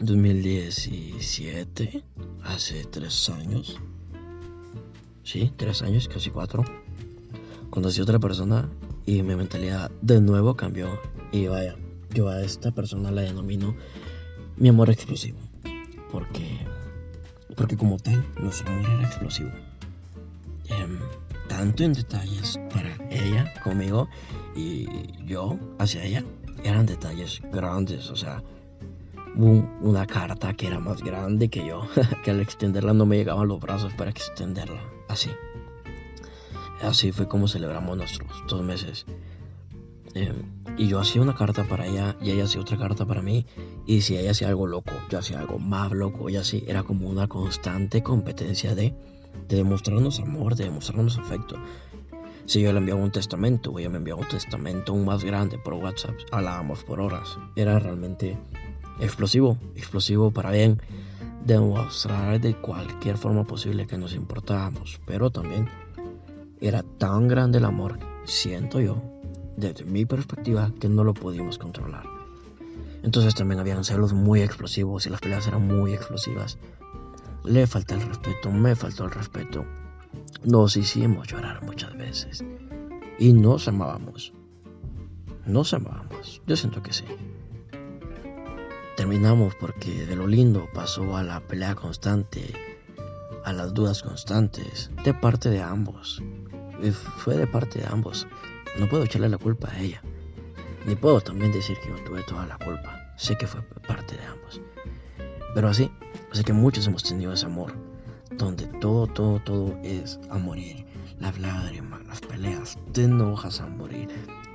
2017, 0.00 2.02
hace 2.44 2.86
tres 2.86 3.28
años. 3.28 3.78
Sí, 5.22 5.52
tres 5.54 5.82
años, 5.82 6.08
casi 6.08 6.30
cuatro. 6.30 6.64
Conocí 7.70 8.00
a 8.00 8.02
otra 8.02 8.18
persona 8.18 8.68
y 9.06 9.22
mi 9.22 9.34
mentalidad 9.36 9.90
de 10.02 10.20
nuevo 10.20 10.54
cambió. 10.54 10.88
Y 11.32 11.46
vaya, 11.46 11.76
yo 12.14 12.28
a 12.28 12.42
esta 12.42 12.70
persona 12.70 13.10
la 13.10 13.22
denomino 13.22 13.74
mi 14.56 14.68
amor 14.68 14.90
explosivo. 14.90 15.38
Porque, 16.10 16.66
porque 17.56 17.76
como 17.76 17.98
tal, 17.98 18.24
nuestro 18.40 18.70
amor 18.70 18.90
era 18.90 19.02
explosivo. 19.02 19.50
Em, 20.68 20.98
tanto 21.48 21.84
en 21.84 21.92
detalles 21.92 22.58
para 22.72 22.94
ella, 23.10 23.52
conmigo, 23.62 24.08
y 24.56 24.86
yo 25.26 25.58
hacia 25.78 26.04
ella, 26.04 26.24
eran 26.64 26.86
detalles 26.86 27.40
grandes. 27.52 28.10
O 28.10 28.16
sea, 28.16 28.42
una 29.36 30.06
carta 30.06 30.52
que 30.54 30.66
era 30.66 30.80
más 30.80 31.02
grande 31.02 31.48
que 31.48 31.66
yo, 31.66 31.86
que 32.24 32.30
al 32.30 32.40
extenderla 32.40 32.92
no 32.92 33.06
me 33.06 33.16
llegaban 33.16 33.48
los 33.48 33.60
brazos 33.60 33.92
para 33.94 34.10
extenderla, 34.10 34.82
así. 35.08 35.30
Así 36.82 37.12
fue 37.12 37.28
como 37.28 37.48
celebramos 37.48 37.96
nuestros 37.96 38.28
dos 38.48 38.62
meses. 38.62 39.06
Em, 40.14 40.34
y 40.76 40.88
yo 40.88 41.00
hacía 41.00 41.22
una 41.22 41.34
carta 41.34 41.64
para 41.64 41.86
ella 41.86 42.16
y 42.20 42.30
ella 42.30 42.44
hacía 42.44 42.60
otra 42.60 42.78
carta 42.78 43.04
para 43.04 43.22
mí. 43.22 43.46
Y 43.86 44.02
si 44.02 44.16
ella 44.16 44.30
hacía 44.30 44.48
algo 44.48 44.66
loco, 44.66 44.92
yo 45.10 45.18
hacía 45.18 45.40
algo 45.40 45.58
más 45.58 45.92
loco. 45.92 46.30
Y 46.30 46.36
así 46.36 46.64
era 46.66 46.82
como 46.82 47.08
una 47.08 47.26
constante 47.26 48.02
competencia 48.02 48.74
de, 48.74 48.94
de 49.48 49.56
demostrarnos 49.56 50.20
amor, 50.20 50.54
de 50.54 50.64
demostrarnos 50.64 51.18
afecto. 51.18 51.56
Si 52.46 52.62
yo 52.62 52.72
le 52.72 52.78
enviaba 52.78 53.02
un 53.02 53.12
testamento, 53.12 53.78
ella 53.78 53.90
me 53.90 53.98
enviaba 53.98 54.22
un 54.22 54.28
testamento 54.28 54.94
un 54.94 55.04
más 55.04 55.22
grande 55.22 55.58
por 55.58 55.74
WhatsApp, 55.74 56.14
hablábamos 56.30 56.82
por 56.82 56.98
horas. 56.98 57.38
Era 57.56 57.78
realmente 57.78 58.38
explosivo, 59.00 59.58
explosivo 59.76 60.30
para 60.30 60.50
bien, 60.50 60.80
demostrar 61.44 62.40
de 62.40 62.54
cualquier 62.54 63.18
forma 63.18 63.44
posible 63.44 63.86
que 63.86 63.98
nos 63.98 64.14
importábamos, 64.14 64.98
pero 65.04 65.28
también 65.28 65.68
era 66.60 66.82
tan 66.82 67.28
grande 67.28 67.58
el 67.58 67.64
amor, 67.64 67.98
siento 68.24 68.80
yo, 68.80 69.02
desde 69.56 69.84
mi 69.84 70.04
perspectiva, 70.04 70.72
que 70.80 70.88
no 70.88 71.04
lo 71.04 71.14
pudimos 71.14 71.58
controlar. 71.58 72.04
Entonces 73.02 73.34
también 73.34 73.60
habían 73.60 73.84
celos 73.84 74.12
muy 74.12 74.42
explosivos 74.42 75.06
y 75.06 75.10
las 75.10 75.20
peleas 75.20 75.46
eran 75.46 75.66
muy 75.66 75.94
explosivas. 75.94 76.58
Le 77.44 77.66
falta 77.66 77.94
el 77.94 78.02
respeto, 78.02 78.50
me 78.50 78.74
faltó 78.74 79.04
el 79.04 79.10
respeto. 79.10 79.64
Nos 80.44 80.76
hicimos 80.76 81.28
llorar 81.28 81.64
muchas 81.64 81.96
veces. 81.96 82.44
Y 83.18 83.32
nos 83.32 83.68
amábamos. 83.68 84.32
Nos 85.46 85.72
amábamos. 85.72 86.42
Yo 86.46 86.56
siento 86.56 86.82
que 86.82 86.92
sí. 86.92 87.04
Terminamos 88.96 89.54
porque 89.54 90.06
de 90.06 90.16
lo 90.16 90.26
lindo 90.26 90.66
pasó 90.74 91.16
a 91.16 91.22
la 91.22 91.40
pelea 91.40 91.76
constante, 91.76 92.52
a 93.44 93.52
las 93.52 93.72
dudas 93.72 94.02
constantes, 94.02 94.90
de 95.04 95.14
parte 95.14 95.50
de 95.50 95.62
ambos. 95.62 96.20
Y 96.82 96.90
fue 96.90 97.36
de 97.36 97.46
parte 97.46 97.80
de 97.80 97.86
ambos. 97.86 98.26
No 98.78 98.88
puedo 98.88 99.04
echarle 99.04 99.28
la 99.28 99.38
culpa 99.38 99.70
a 99.70 99.80
ella. 99.80 100.02
Ni 100.86 100.94
puedo 100.94 101.20
también 101.20 101.52
decir 101.52 101.76
que 101.82 101.88
yo 101.88 102.04
tuve 102.04 102.22
toda 102.22 102.46
la 102.46 102.56
culpa. 102.58 103.12
Sé 103.16 103.36
que 103.36 103.46
fue 103.46 103.60
parte 103.86 104.16
de 104.16 104.24
ambos. 104.24 104.60
Pero 105.54 105.68
así, 105.68 105.90
sé 106.32 106.44
que 106.44 106.52
muchos 106.52 106.86
hemos 106.86 107.02
tenido 107.02 107.32
ese 107.32 107.46
amor, 107.46 107.72
donde 108.36 108.66
todo, 108.80 109.06
todo, 109.06 109.40
todo 109.40 109.78
es 109.82 110.20
a 110.30 110.38
morir. 110.38 110.86
Las 111.18 111.38
lágrimas, 111.40 112.06
las 112.06 112.20
peleas, 112.20 112.78
te 112.92 113.04
enojas 113.04 113.60
a 113.60 113.66
morir 113.66 114.08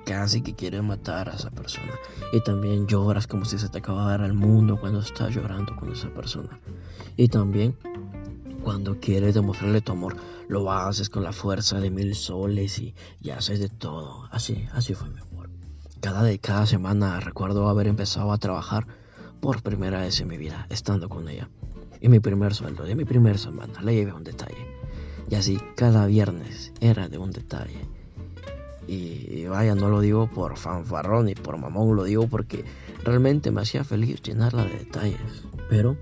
casi 0.06 0.42
que 0.42 0.54
quiere 0.54 0.82
matar 0.82 1.30
a 1.30 1.34
esa 1.34 1.50
persona. 1.50 1.94
Y 2.32 2.42
también 2.42 2.88
lloras 2.88 3.28
como 3.28 3.46
si 3.46 3.58
se 3.58 3.70
te 3.70 3.80
acabara 3.80 4.26
el 4.26 4.34
mundo 4.34 4.80
cuando 4.80 5.00
estás 5.00 5.36
llorando 5.36 5.76
con 5.76 5.92
esa 5.92 6.10
persona. 6.10 6.60
Y 7.18 7.28
también 7.28 7.76
cuando 8.64 9.00
quieres 9.00 9.36
demostrarle 9.36 9.82
tu 9.82 9.92
amor, 9.92 10.16
lo 10.48 10.72
haces 10.72 11.10
con 11.10 11.24
la 11.24 11.34
fuerza 11.34 11.80
de 11.80 11.92
mil 11.92 12.16
soles 12.16 12.80
y, 12.80 12.96
y 13.22 13.30
haces 13.32 13.60
de 13.60 13.70
todo. 13.70 14.28
Así, 14.32 14.66
así 14.74 14.94
fue 14.94 15.10
mi 15.10 15.20
amor. 15.20 15.50
Cada, 16.00 16.24
de, 16.24 16.40
cada 16.40 16.66
semana 16.66 17.20
recuerdo 17.20 17.70
haber 17.70 17.88
empezado 17.88 18.32
a 18.32 18.38
trabajar 18.38 18.88
por 19.40 19.62
primera 19.62 20.02
vez 20.02 20.20
en 20.22 20.30
mi 20.30 20.38
vida, 20.38 20.66
estando 20.70 21.10
con 21.10 21.28
ella. 21.28 21.50
Y 22.02 22.10
mi 22.10 22.20
primer 22.20 22.54
sueldo 22.54 22.84
de 22.84 22.96
mi 22.96 23.06
primera 23.06 23.38
semana 23.38 23.82
le 23.82 23.96
llevé 23.96 24.14
un 24.14 24.24
detalle. 24.24 24.68
Y 25.30 25.36
así 25.36 25.60
cada 25.76 26.06
viernes 26.06 26.74
era 26.82 27.08
de 27.08 27.18
un 27.18 27.32
detalle. 27.32 27.88
Y 28.88 29.46
vaya, 29.46 29.76
no 29.76 29.88
lo 29.88 30.02
digo 30.02 30.30
por 30.30 30.58
fanfarrón 30.58 31.26
ni 31.26 31.36
por 31.36 31.58
mamón, 31.58 31.96
lo 31.96 32.04
digo 32.04 32.28
porque 32.28 32.66
realmente 33.04 33.52
me 33.52 33.62
hacía 33.62 33.84
feliz 33.84 34.22
llenarla 34.22 34.66
de 34.66 34.80
detalles. 34.80 35.46
Pero 35.70 35.98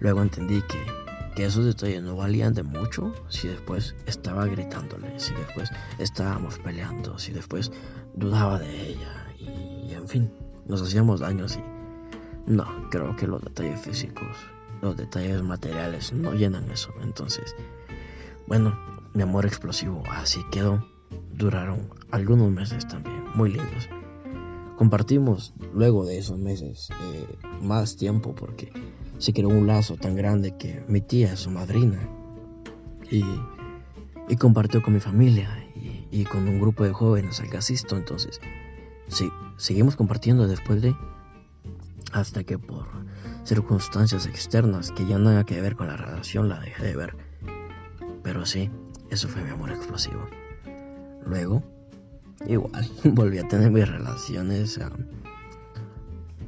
luego 0.00 0.22
entendí 0.22 0.62
que, 0.62 1.03
que 1.34 1.44
esos 1.44 1.64
detalles 1.64 2.02
no 2.02 2.16
valían 2.16 2.54
de 2.54 2.62
mucho 2.62 3.12
si 3.28 3.48
después 3.48 3.94
estaba 4.06 4.46
gritándole, 4.46 5.18
si 5.18 5.34
después 5.34 5.70
estábamos 5.98 6.58
peleando, 6.58 7.18
si 7.18 7.32
después 7.32 7.72
dudaba 8.14 8.58
de 8.58 8.90
ella. 8.90 9.26
Y, 9.38 9.92
en 9.92 10.08
fin, 10.08 10.32
nos 10.66 10.82
hacíamos 10.82 11.20
daños 11.20 11.56
y 11.56 12.50
no, 12.50 12.66
creo 12.90 13.16
que 13.16 13.26
los 13.26 13.42
detalles 13.42 13.80
físicos, 13.80 14.36
los 14.80 14.96
detalles 14.96 15.42
materiales 15.42 16.12
no 16.12 16.32
llenan 16.32 16.70
eso. 16.70 16.92
Entonces, 17.02 17.54
bueno, 18.46 18.78
mi 19.14 19.22
amor 19.22 19.46
explosivo 19.46 20.02
así 20.10 20.40
quedó 20.50 20.84
duraron 21.32 21.88
algunos 22.10 22.50
meses 22.50 22.86
también, 22.86 23.24
muy 23.34 23.50
lindos. 23.50 23.88
Compartimos 24.76 25.54
luego 25.72 26.04
de 26.04 26.18
esos 26.18 26.38
meses 26.38 26.88
eh, 26.90 27.26
más 27.60 27.96
tiempo 27.96 28.34
porque 28.34 28.72
se 29.18 29.32
creó 29.32 29.48
un 29.48 29.66
lazo 29.66 29.96
tan 29.96 30.16
grande 30.16 30.56
que 30.56 30.84
mi 30.88 31.00
tía 31.00 31.32
es 31.32 31.40
su 31.40 31.50
madrina 31.50 31.98
y, 33.10 33.24
compartió 34.36 34.82
con 34.82 34.94
mi 34.94 35.00
familia 35.00 35.48
y, 36.10 36.24
con 36.24 36.48
un 36.48 36.60
grupo 36.60 36.84
de 36.84 36.92
jóvenes 36.92 37.40
al 37.40 37.50
que 37.50 37.58
asisto. 37.58 37.96
Entonces, 37.96 38.40
sí, 39.08 39.30
seguimos 39.56 39.96
compartiendo 39.96 40.46
después 40.46 40.82
de 40.82 40.94
hasta 42.12 42.44
que 42.44 42.58
por 42.58 42.86
circunstancias 43.44 44.26
externas 44.26 44.90
que 44.92 45.06
ya 45.06 45.18
nada 45.18 45.44
que 45.44 45.60
ver 45.60 45.76
con 45.76 45.88
la 45.88 45.96
relación 45.96 46.48
la 46.48 46.60
dejé 46.60 46.84
de 46.84 46.96
ver. 46.96 47.16
Pero 48.22 48.46
sí, 48.46 48.70
eso 49.10 49.28
fue 49.28 49.42
mi 49.42 49.50
amor 49.50 49.70
explosivo. 49.70 50.26
Luego, 51.26 51.62
igual, 52.46 52.88
volví 53.04 53.38
a 53.38 53.48
tener 53.48 53.70
mis 53.70 53.88
relaciones 53.88 54.80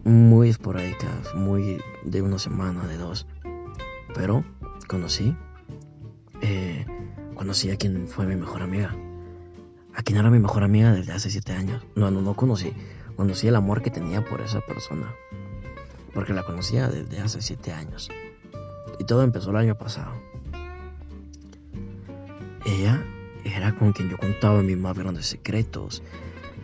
muy 0.07 0.51
esporádicas, 0.51 1.35
muy 1.35 1.83
de 2.05 2.23
una 2.23 2.39
semana, 2.39 2.87
de 2.87 2.97
dos. 2.97 3.27
Pero 4.15 4.45
conocí, 4.87 5.37
eh, 6.43 6.87
conocí 7.35 7.71
a 7.71 7.77
quien 7.77 8.07
fue 8.07 8.25
mi 8.25 8.37
mejor 8.37 8.63
amiga. 8.63 8.95
A 9.97 10.03
quien 10.03 10.19
era 10.19 10.31
mi 10.31 10.39
mejor 10.39 10.63
amiga 10.63 10.93
desde 10.93 11.13
hace 11.13 11.29
siete 11.29 11.53
años. 11.55 11.85
No, 11.97 12.13
no, 12.13 12.23
no 12.23 12.35
conocí. 12.35 12.73
Conocí 13.17 13.49
el 13.49 13.57
amor 13.57 13.83
que 13.83 13.91
tenía 13.91 14.25
por 14.25 14.41
esa 14.41 14.61
persona. 14.61 15.13
Porque 16.15 16.33
la 16.33 16.45
conocía 16.45 16.89
desde 16.89 17.19
hace 17.19 17.43
siete 17.43 17.73
años. 17.73 18.09
Y 19.01 19.05
todo 19.05 19.25
empezó 19.25 19.51
el 19.51 19.57
año 19.57 19.77
pasado. 19.77 20.13
Ella 22.65 23.05
era 23.45 23.75
con 23.75 23.93
quien 23.93 24.09
yo 24.09 24.19
contaba 24.19 24.63
mis 24.63 24.79
más 24.79 24.97
grandes 24.97 25.27
secretos, 25.27 26.03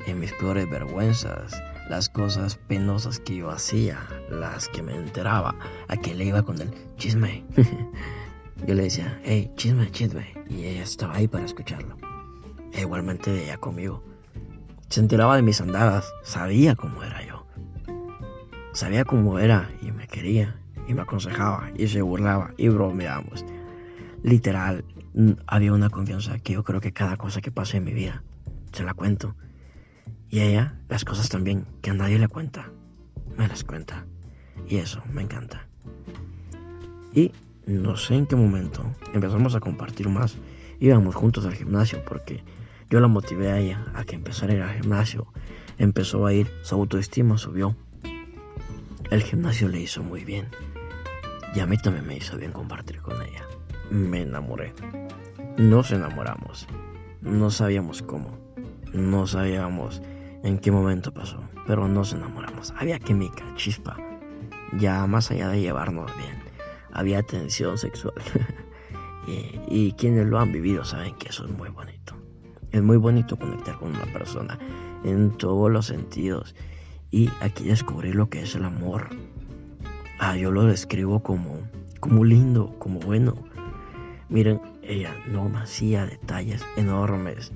en 0.07 0.21
mis 0.21 0.33
peores 0.33 0.71
vergüenzas, 0.71 1.61
las 1.89 2.09
cosas 2.09 2.57
penosas 2.57 3.19
que 3.19 3.37
yo 3.37 3.51
hacía, 3.51 3.99
las 4.31 4.69
que 4.69 4.83
me 4.83 4.95
enteraba, 4.95 5.55
a 5.89 5.97
que 5.97 6.15
le 6.15 6.25
iba 6.25 6.43
con 6.43 6.61
el 6.61 6.73
chisme. 6.97 7.45
yo 8.67 8.75
le 8.75 8.85
decía, 8.85 9.21
hey, 9.25 9.51
chisme, 9.57 9.91
chisme, 9.91 10.27
y 10.49 10.65
ella 10.65 10.83
estaba 10.83 11.15
ahí 11.15 11.29
para 11.29 11.45
escucharlo. 11.45 11.97
E 12.73 12.81
igualmente 12.81 13.45
ella 13.45 13.59
conmigo. 13.59 14.03
Se 14.89 15.01
enteraba 15.01 15.37
de 15.37 15.43
mis 15.43 15.61
andadas, 15.61 16.13
sabía 16.23 16.75
cómo 16.75 17.03
era 17.03 17.27
yo. 17.27 17.47
Sabía 18.73 19.05
cómo 19.05 19.39
era 19.39 19.71
y 19.83 19.91
me 19.93 20.07
quería, 20.07 20.59
y 20.87 20.95
me 20.95 21.03
aconsejaba, 21.03 21.71
y 21.77 21.89
se 21.89 22.03
burlaba, 22.03 22.53
y 22.57 22.69
bromeábamos. 22.69 23.45
Literal, 24.23 24.85
había 25.47 25.73
una 25.73 25.91
confianza 25.91 26.39
que 26.39 26.55
yo 26.55 26.65
creo 26.65 26.81
que 26.81 26.93
cada 26.93 27.17
cosa 27.17 27.41
que 27.41 27.51
pasa 27.51 27.77
en 27.77 27.85
mi 27.85 27.93
vida 27.93 28.23
se 28.73 28.85
la 28.85 28.95
cuento. 28.95 29.35
Y 30.33 30.41
ella, 30.41 30.75
las 30.89 31.05
cosas 31.05 31.29
también 31.29 31.67
que 31.83 31.91
a 31.91 31.95
nadie 31.95 32.19
le 32.19 32.27
cuenta, 32.27 32.71
me 33.37 33.47
las 33.47 33.65
cuenta. 33.65 34.07
Y 34.67 34.79
eso 34.79 35.03
me 35.13 35.21
encanta. 35.21 35.69
Y 37.13 37.33
no 37.67 37.99
sé 37.99 38.15
en 38.15 38.25
qué 38.25 38.35
momento 38.35 38.83
empezamos 39.13 39.55
a 39.55 39.61
compartir 39.61 40.09
más. 40.09 40.39
Íbamos 40.81 41.17
juntos 41.17 41.45
al 41.45 41.53
gimnasio 41.53 42.03
porque 42.07 42.43
Yo 42.89 42.99
la 43.01 43.09
motivé 43.09 43.51
a 43.51 43.59
ella 43.59 43.85
a 43.95 44.05
que 44.05 44.17
empezara 44.17 44.55
a 44.55 44.57
ir 44.57 44.63
al 44.63 44.81
gimnasio. 44.81 45.27
Empezó 45.77 46.25
a 46.25 46.33
ir, 46.33 46.51
su 46.63 46.77
autoestima 46.77 47.37
subió. 47.37 47.77
El 49.11 49.23
gimnasio 49.23 49.69
le 49.69 49.83
hizo 49.83 50.03
muy 50.03 50.25
bien. 50.25 50.49
Y 51.55 51.61
a 51.61 51.67
mí 51.67 51.77
también 51.77 52.07
me 52.07 52.17
hizo 52.17 52.39
bien 52.39 52.53
compartir 52.53 53.03
con 53.03 53.21
ella. 53.21 53.45
Me 53.91 54.23
enamoré. 54.23 54.73
Nos 55.59 55.91
enamoramos. 55.91 56.67
No 57.21 57.51
sabíamos 57.51 58.01
cómo. 58.01 58.39
No 58.95 59.27
sabíamos 59.27 60.01
en 60.43 60.59
qué 60.59 60.71
momento 60.71 61.13
pasó. 61.13 61.41
Pero 61.67 61.89
nos 61.89 62.13
enamoramos. 62.13 62.73
Había 62.77 62.99
química, 62.99 63.45
chispa. 63.57 63.97
Ya 64.79 65.07
más 65.07 65.31
allá 65.31 65.49
de 65.49 65.61
llevarnos 65.61 66.11
bien. 66.17 66.43
Había 66.93 67.23
tensión 67.23 67.79
sexual. 67.79 68.15
y, 69.69 69.93
quienes 69.93 70.27
lo 70.27 70.39
han 70.39 70.53
vivido 70.53 70.85
saben 70.85 71.15
que 71.17 71.29
eso 71.29 71.45
es 71.45 71.53
muy 71.53 71.69
bonito. 71.71 72.15
Es 72.71 72.83
muy 72.83 72.97
bonito 72.97 73.39
conectar 73.39 73.79
con 73.79 73.91
una 73.91 74.13
persona 74.13 74.59
en 75.05 75.37
todos 75.37 75.71
los 75.71 75.87
sentidos. 75.87 76.55
Y 77.11 77.31
aquí 77.41 77.65
descubrí 77.65 78.13
lo 78.13 78.29
que 78.29 78.43
es 78.43 78.55
el 78.55 78.65
amor. 78.65 79.11
Ah, 80.19 80.37
yo 80.37 80.51
lo 80.51 80.65
describo 80.65 81.23
como, 81.23 81.59
como 82.01 82.25
lindo, 82.25 82.75
como 82.79 83.01
bueno. 83.01 83.35
Miren, 84.29 84.61
ella 84.83 85.15
no 85.31 85.49
me 85.49 85.59
hacía 85.59 86.07
detalles 86.07 86.65
enormes. 86.77 87.53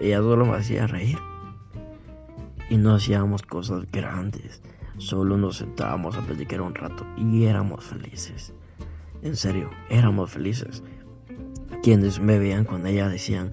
Ella 0.00 0.18
solo 0.18 0.46
me 0.46 0.56
hacía 0.56 0.86
reír. 0.86 1.18
Y 2.70 2.76
no 2.76 2.94
hacíamos 2.94 3.42
cosas 3.42 3.90
grandes. 3.90 4.62
Solo 4.98 5.36
nos 5.36 5.58
sentábamos 5.58 6.16
a 6.16 6.22
platicar 6.22 6.60
un 6.60 6.74
rato 6.74 7.06
y 7.16 7.44
éramos 7.44 7.84
felices. 7.84 8.52
En 9.22 9.36
serio, 9.36 9.70
éramos 9.90 10.30
felices. 10.30 10.82
Quienes 11.82 12.20
me 12.20 12.38
veían 12.38 12.64
con 12.64 12.86
ella 12.86 13.08
decían, 13.08 13.52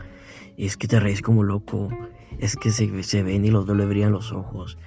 es 0.58 0.78
que 0.78 0.88
te 0.88 1.00
reís 1.00 1.22
como 1.22 1.44
loco, 1.44 1.90
es 2.40 2.56
que 2.56 2.72
se, 2.72 3.04
se 3.04 3.24
ven 3.24 3.46
y 3.46 3.52
los 3.52 3.66
dos 3.66 3.78
le 3.78 3.86
brillan 3.86 4.12
los 4.12 4.32
ojos, 4.32 4.78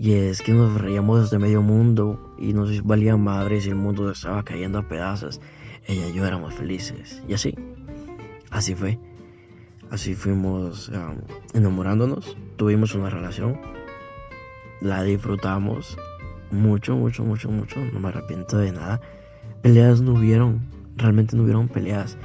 y 0.00 0.14
es 0.14 0.40
que 0.40 0.54
nos 0.54 0.80
reíamos 0.80 1.20
desde 1.20 1.38
medio 1.38 1.60
mundo 1.60 2.34
y 2.38 2.54
nos 2.54 2.82
valía 2.84 3.18
madres 3.18 3.66
y 3.66 3.68
el 3.68 3.74
mundo 3.74 4.10
estaba 4.10 4.42
cayendo 4.42 4.78
a 4.78 4.88
pedazos. 4.88 5.42
Ella 5.86 6.08
y 6.08 6.14
yo 6.14 6.24
éramos 6.24 6.54
felices. 6.54 7.22
Y 7.28 7.34
así, 7.34 7.54
así 8.50 8.74
fue. 8.74 8.98
Así 9.90 10.14
fuimos 10.14 10.90
enamorándonos, 11.52 12.36
tuvimos 12.56 12.94
una 12.94 13.10
relación, 13.10 13.60
la 14.80 15.02
disfrutamos 15.02 15.98
mucho, 16.52 16.96
mucho, 16.96 17.24
mucho, 17.24 17.50
mucho, 17.50 17.80
no 17.92 18.00
me 18.00 18.08
arrepiento 18.08 18.58
de 18.58 18.72
nada. 18.72 19.00
Peleas 19.62 20.00
no 20.00 20.14
hubieron, 20.14 20.60
realmente 20.96 21.36
no 21.36 21.42
hubieron 21.42 21.68
peleas. 21.68 22.16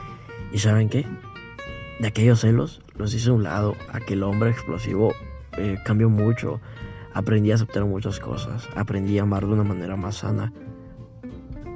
¿Y 0.53 0.59
saben 0.59 0.89
qué? 0.89 1.05
De 1.99 2.07
aquellos 2.07 2.41
celos 2.41 2.81
los 2.95 3.13
hice 3.13 3.29
a 3.29 3.33
un 3.33 3.43
lado. 3.43 3.75
Aquel 3.91 4.23
hombre 4.23 4.51
explosivo 4.51 5.13
eh, 5.57 5.77
cambió 5.85 6.09
mucho. 6.09 6.61
Aprendí 7.13 7.51
a 7.51 7.55
aceptar 7.55 7.85
muchas 7.85 8.19
cosas. 8.19 8.67
Aprendí 8.75 9.17
a 9.19 9.23
amar 9.23 9.45
de 9.45 9.53
una 9.53 9.63
manera 9.63 9.95
más 9.95 10.17
sana. 10.17 10.53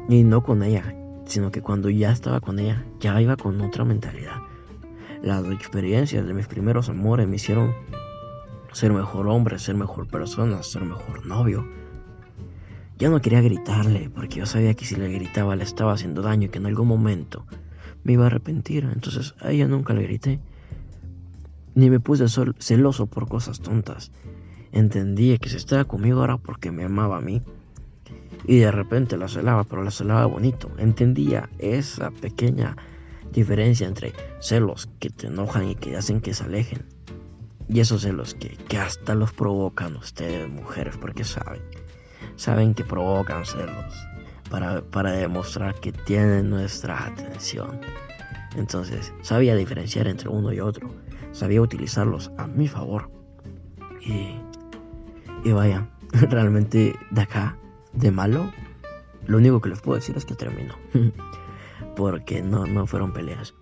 Y 0.08 0.24
no 0.24 0.43
con 0.43 0.63
ella, 0.63 0.96
sino 1.25 1.51
que 1.51 1.62
cuando 1.62 1.89
ya 1.89 2.12
estaba 2.12 2.41
con 2.41 2.60
ella, 2.60 2.86
ya 3.00 3.22
iba 3.22 3.38
con 3.38 3.60
otra 3.62 3.86
mentalidad. 3.86 4.48
Las 5.21 5.45
experiencias 5.45 6.25
de 6.25 6.33
mis 6.33 6.47
primeros 6.47 6.88
amores 6.88 7.27
me 7.27 7.35
hicieron 7.35 7.73
ser 8.71 8.93
mejor 8.93 9.27
hombre, 9.27 9.59
ser 9.59 9.75
mejor 9.75 10.07
persona, 10.07 10.63
ser 10.63 10.85
mejor 10.85 11.25
novio. 11.25 11.67
Ya 12.97 13.09
no 13.09 13.19
quería 13.21 13.41
gritarle, 13.41 14.09
porque 14.09 14.39
yo 14.39 14.45
sabía 14.45 14.73
que 14.75 14.85
si 14.85 14.95
le 14.95 15.09
gritaba 15.09 15.57
le 15.57 15.63
estaba 15.63 15.93
haciendo 15.93 16.21
daño 16.21 16.47
y 16.47 16.49
que 16.49 16.59
en 16.59 16.67
algún 16.67 16.88
momento 16.88 17.45
me 18.03 18.13
iba 18.13 18.23
a 18.23 18.27
arrepentir. 18.27 18.89
Entonces 18.91 19.35
a 19.41 19.51
ella 19.51 19.67
nunca 19.67 19.93
le 19.93 20.03
grité. 20.03 20.39
Ni 21.75 21.89
me 21.89 21.99
puse 21.99 22.25
celoso 22.59 23.07
por 23.07 23.27
cosas 23.27 23.59
tontas. 23.59 24.11
Entendía 24.71 25.38
que 25.38 25.49
si 25.49 25.57
estaba 25.57 25.84
conmigo 25.84 26.23
era 26.23 26.38
porque 26.38 26.71
me 26.71 26.86
amaba 26.86 27.17
a 27.17 27.21
mí. 27.21 27.41
Y 28.45 28.60
de 28.60 28.71
repente 28.71 29.17
la 29.17 29.27
celaba, 29.27 29.65
pero 29.65 29.84
la 29.84 29.91
celaba 29.91 30.25
bonito. 30.25 30.71
Entendía 30.77 31.49
esa 31.58 32.10
pequeña 32.12 32.77
diferencia 33.31 33.87
entre 33.87 34.13
celos 34.39 34.89
que 34.99 35.09
te 35.09 35.27
enojan 35.27 35.69
y 35.69 35.75
que 35.75 35.97
hacen 35.97 36.21
que 36.21 36.33
se 36.33 36.43
alejen. 36.43 36.85
Y 37.67 37.79
esos 37.79 38.01
celos 38.01 38.33
que, 38.33 38.49
que 38.49 38.77
hasta 38.77 39.13
los 39.15 39.31
provocan 39.31 39.95
ustedes, 39.95 40.49
mujeres, 40.49 40.97
porque 40.97 41.23
saben. 41.23 41.61
Saben 42.35 42.73
que 42.73 42.83
provocan 42.83 43.45
celos 43.45 43.93
para, 44.49 44.81
para 44.81 45.11
demostrar 45.11 45.75
que 45.75 45.91
tienen 45.91 46.49
nuestra 46.49 47.05
atención. 47.05 47.79
Entonces, 48.55 49.13
sabía 49.21 49.55
diferenciar 49.55 50.07
entre 50.07 50.29
uno 50.29 50.51
y 50.51 50.59
otro. 50.59 50.89
Sabía 51.31 51.61
utilizarlos 51.61 52.31
a 52.37 52.47
mi 52.47 52.67
favor. 52.67 53.11
Y, 54.01 54.39
y 55.43 55.51
vaya, 55.51 55.87
realmente 56.11 56.95
de 57.11 57.21
acá, 57.21 57.57
de 57.93 58.11
malo, 58.11 58.51
lo 59.27 59.37
único 59.37 59.61
que 59.61 59.69
les 59.69 59.81
puedo 59.81 59.97
decir 59.97 60.17
es 60.17 60.25
que 60.25 60.35
terminó. 60.35 60.75
Porque 61.99 62.41
no, 62.41 62.65
no 62.65 62.88
fueron 62.88 63.12
peleas. 63.12 63.53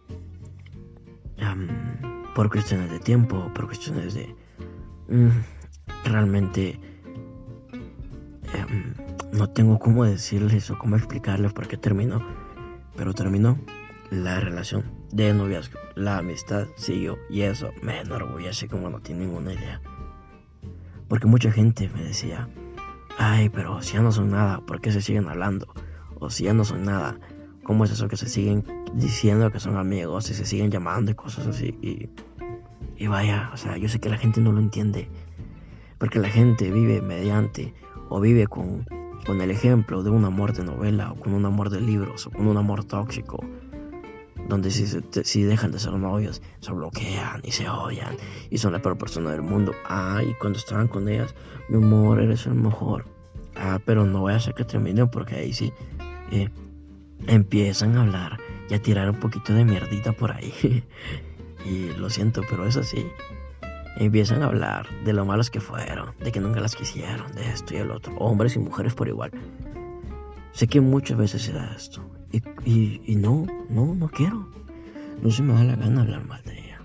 por 2.35 2.51
cuestiones 2.51 2.91
de 2.91 2.99
tiempo, 2.99 3.51
por 3.55 3.65
cuestiones 3.65 4.13
de... 4.13 4.35
Mm, 5.09 5.29
realmente... 6.05 6.79
Em, 8.53 8.93
no 9.33 9.49
tengo 9.49 9.79
cómo 9.79 10.05
decirles 10.05 10.69
o 10.69 10.77
cómo 10.77 10.97
explicarles 10.97 11.51
por 11.51 11.67
qué 11.67 11.77
terminó. 11.77 12.21
Pero 12.95 13.15
terminó 13.15 13.57
la 14.11 14.39
relación 14.39 14.83
de 15.11 15.33
noviazgo. 15.33 15.79
La 15.95 16.19
amistad 16.19 16.67
siguió 16.75 17.17
y 17.31 17.41
eso 17.41 17.71
me 17.81 18.01
enorgullece 18.01 18.67
como 18.67 18.91
no 18.91 18.99
tiene 18.99 19.25
ninguna 19.25 19.53
idea. 19.53 19.81
Porque 21.07 21.25
mucha 21.25 21.51
gente 21.51 21.89
me 21.89 22.03
decía, 22.03 22.47
ay, 23.17 23.49
pero 23.49 23.81
si 23.81 23.95
ya 23.95 24.01
no 24.01 24.11
son 24.11 24.29
nada, 24.29 24.59
¿por 24.59 24.79
qué 24.79 24.91
se 24.91 25.01
siguen 25.01 25.27
hablando? 25.27 25.73
O 26.19 26.29
si 26.29 26.43
ya 26.43 26.53
no 26.53 26.63
son 26.65 26.83
nada, 26.83 27.17
¿cómo 27.67 27.83
es 27.83 27.91
eso 27.91 28.07
que 28.07 28.15
se 28.15 28.29
siguen 28.29 28.63
diciendo 28.93 29.51
que 29.51 29.59
son 29.59 29.75
amigos 29.75 30.31
y 30.31 30.33
se 30.33 30.45
siguen 30.45 30.71
llamando 30.71 31.11
y 31.11 31.15
cosas 31.15 31.45
así? 31.47 32.09
Y, 32.97 33.07
vaya, 33.07 33.51
o 33.53 33.57
sea, 33.57 33.77
yo 33.77 33.89
sé 33.89 33.99
que 33.99 34.09
la 34.09 34.17
gente 34.17 34.41
no 34.41 34.53
lo 34.53 34.59
entiende. 34.59 35.09
Porque 35.99 36.17
la 36.17 36.29
gente 36.29 36.71
vive 36.71 37.01
mediante 37.01 37.73
o 38.09 38.19
vive 38.19 38.47
con, 38.47 38.85
con 39.25 39.41
el 39.41 39.51
ejemplo 39.51 40.01
de 40.01 40.09
un 40.09 40.25
amor 40.25 40.53
de 40.53 40.63
novela 40.63 41.11
o 41.11 41.15
con 41.15 41.33
un 41.33 41.45
amor 41.45 41.69
de 41.69 41.81
libros 41.81 42.25
o 42.25 42.31
con 42.31 42.47
un 42.47 42.57
amor 42.57 42.85
tóxico 42.85 43.43
donde 44.47 44.71
si, 44.71 44.87
si 45.23 45.43
dejan 45.43 45.71
de 45.71 45.79
ser 45.79 45.93
novios, 45.93 46.41
se 46.61 46.71
bloquean 46.71 47.41
y 47.43 47.51
se 47.51 47.67
odian 47.67 48.15
y 48.49 48.59
son 48.59 48.71
la 48.71 48.81
peor 48.81 48.97
persona 48.97 49.31
del 49.31 49.41
mundo. 49.41 49.73
Ah, 49.85 50.21
y 50.25 50.33
cuando 50.35 50.57
estaban 50.57 50.87
con 50.87 51.09
ellas, 51.09 51.35
mi 51.67 51.83
amor, 51.83 52.21
eres 52.21 52.45
el 52.45 52.53
mejor. 52.53 53.05
Ah, 53.55 53.79
pero 53.83 54.05
no 54.05 54.21
voy 54.21 54.33
a 54.33 54.37
hacer 54.37 54.53
que 54.53 54.63
terminen 54.63 55.09
porque 55.09 55.35
ahí 55.35 55.51
sí 55.51 55.73
eh, 56.31 56.49
empiezan 57.25 57.97
a 57.97 58.01
hablar 58.01 58.37
y 58.69 58.73
a 58.73 58.81
tirar 58.81 59.09
un 59.09 59.19
poquito 59.19 59.53
de 59.53 59.65
mierdita 59.65 60.11
por 60.11 60.31
ahí. 60.31 60.83
y 61.65 61.89
lo 61.97 62.09
siento, 62.09 62.41
pero 62.49 62.65
es 62.65 62.77
así. 62.77 63.07
Empiezan 63.97 64.43
a 64.43 64.45
hablar 64.45 64.87
de 65.03 65.13
lo 65.13 65.25
malos 65.25 65.49
que 65.49 65.59
fueron, 65.59 66.13
de 66.19 66.31
que 66.31 66.39
nunca 66.39 66.59
las 66.59 66.75
quisieron, 66.75 67.31
de 67.33 67.49
esto 67.49 67.73
y 67.73 67.77
el 67.77 67.89
otro, 67.89 68.15
hombres 68.17 68.55
y 68.55 68.59
mujeres 68.59 68.93
por 68.93 69.07
igual. 69.07 69.31
Sé 70.51 70.67
que 70.67 70.81
muchas 70.81 71.17
veces 71.17 71.41
se 71.41 71.53
da 71.53 71.73
esto 71.75 72.07
y, 72.31 73.01
y, 73.05 73.15
no, 73.15 73.45
no, 73.69 73.95
no 73.95 74.07
quiero. 74.09 74.47
No 75.21 75.31
se 75.31 75.41
me 75.41 75.53
da 75.53 75.63
la 75.63 75.75
gana 75.75 76.01
hablar 76.01 76.25
mal 76.25 76.43
de 76.43 76.59
ella. 76.59 76.79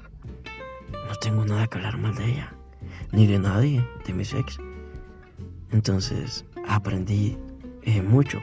No 1.08 1.14
tengo 1.16 1.44
nada 1.44 1.66
que 1.66 1.78
hablar 1.78 1.98
mal 1.98 2.14
de 2.14 2.32
ella. 2.32 2.54
Ni 3.12 3.26
de 3.26 3.38
nadie, 3.38 3.86
de 4.06 4.12
mi 4.14 4.22
ex. 4.22 4.58
Entonces 5.70 6.44
aprendí 6.66 7.36
eh, 7.82 8.02
mucho. 8.02 8.40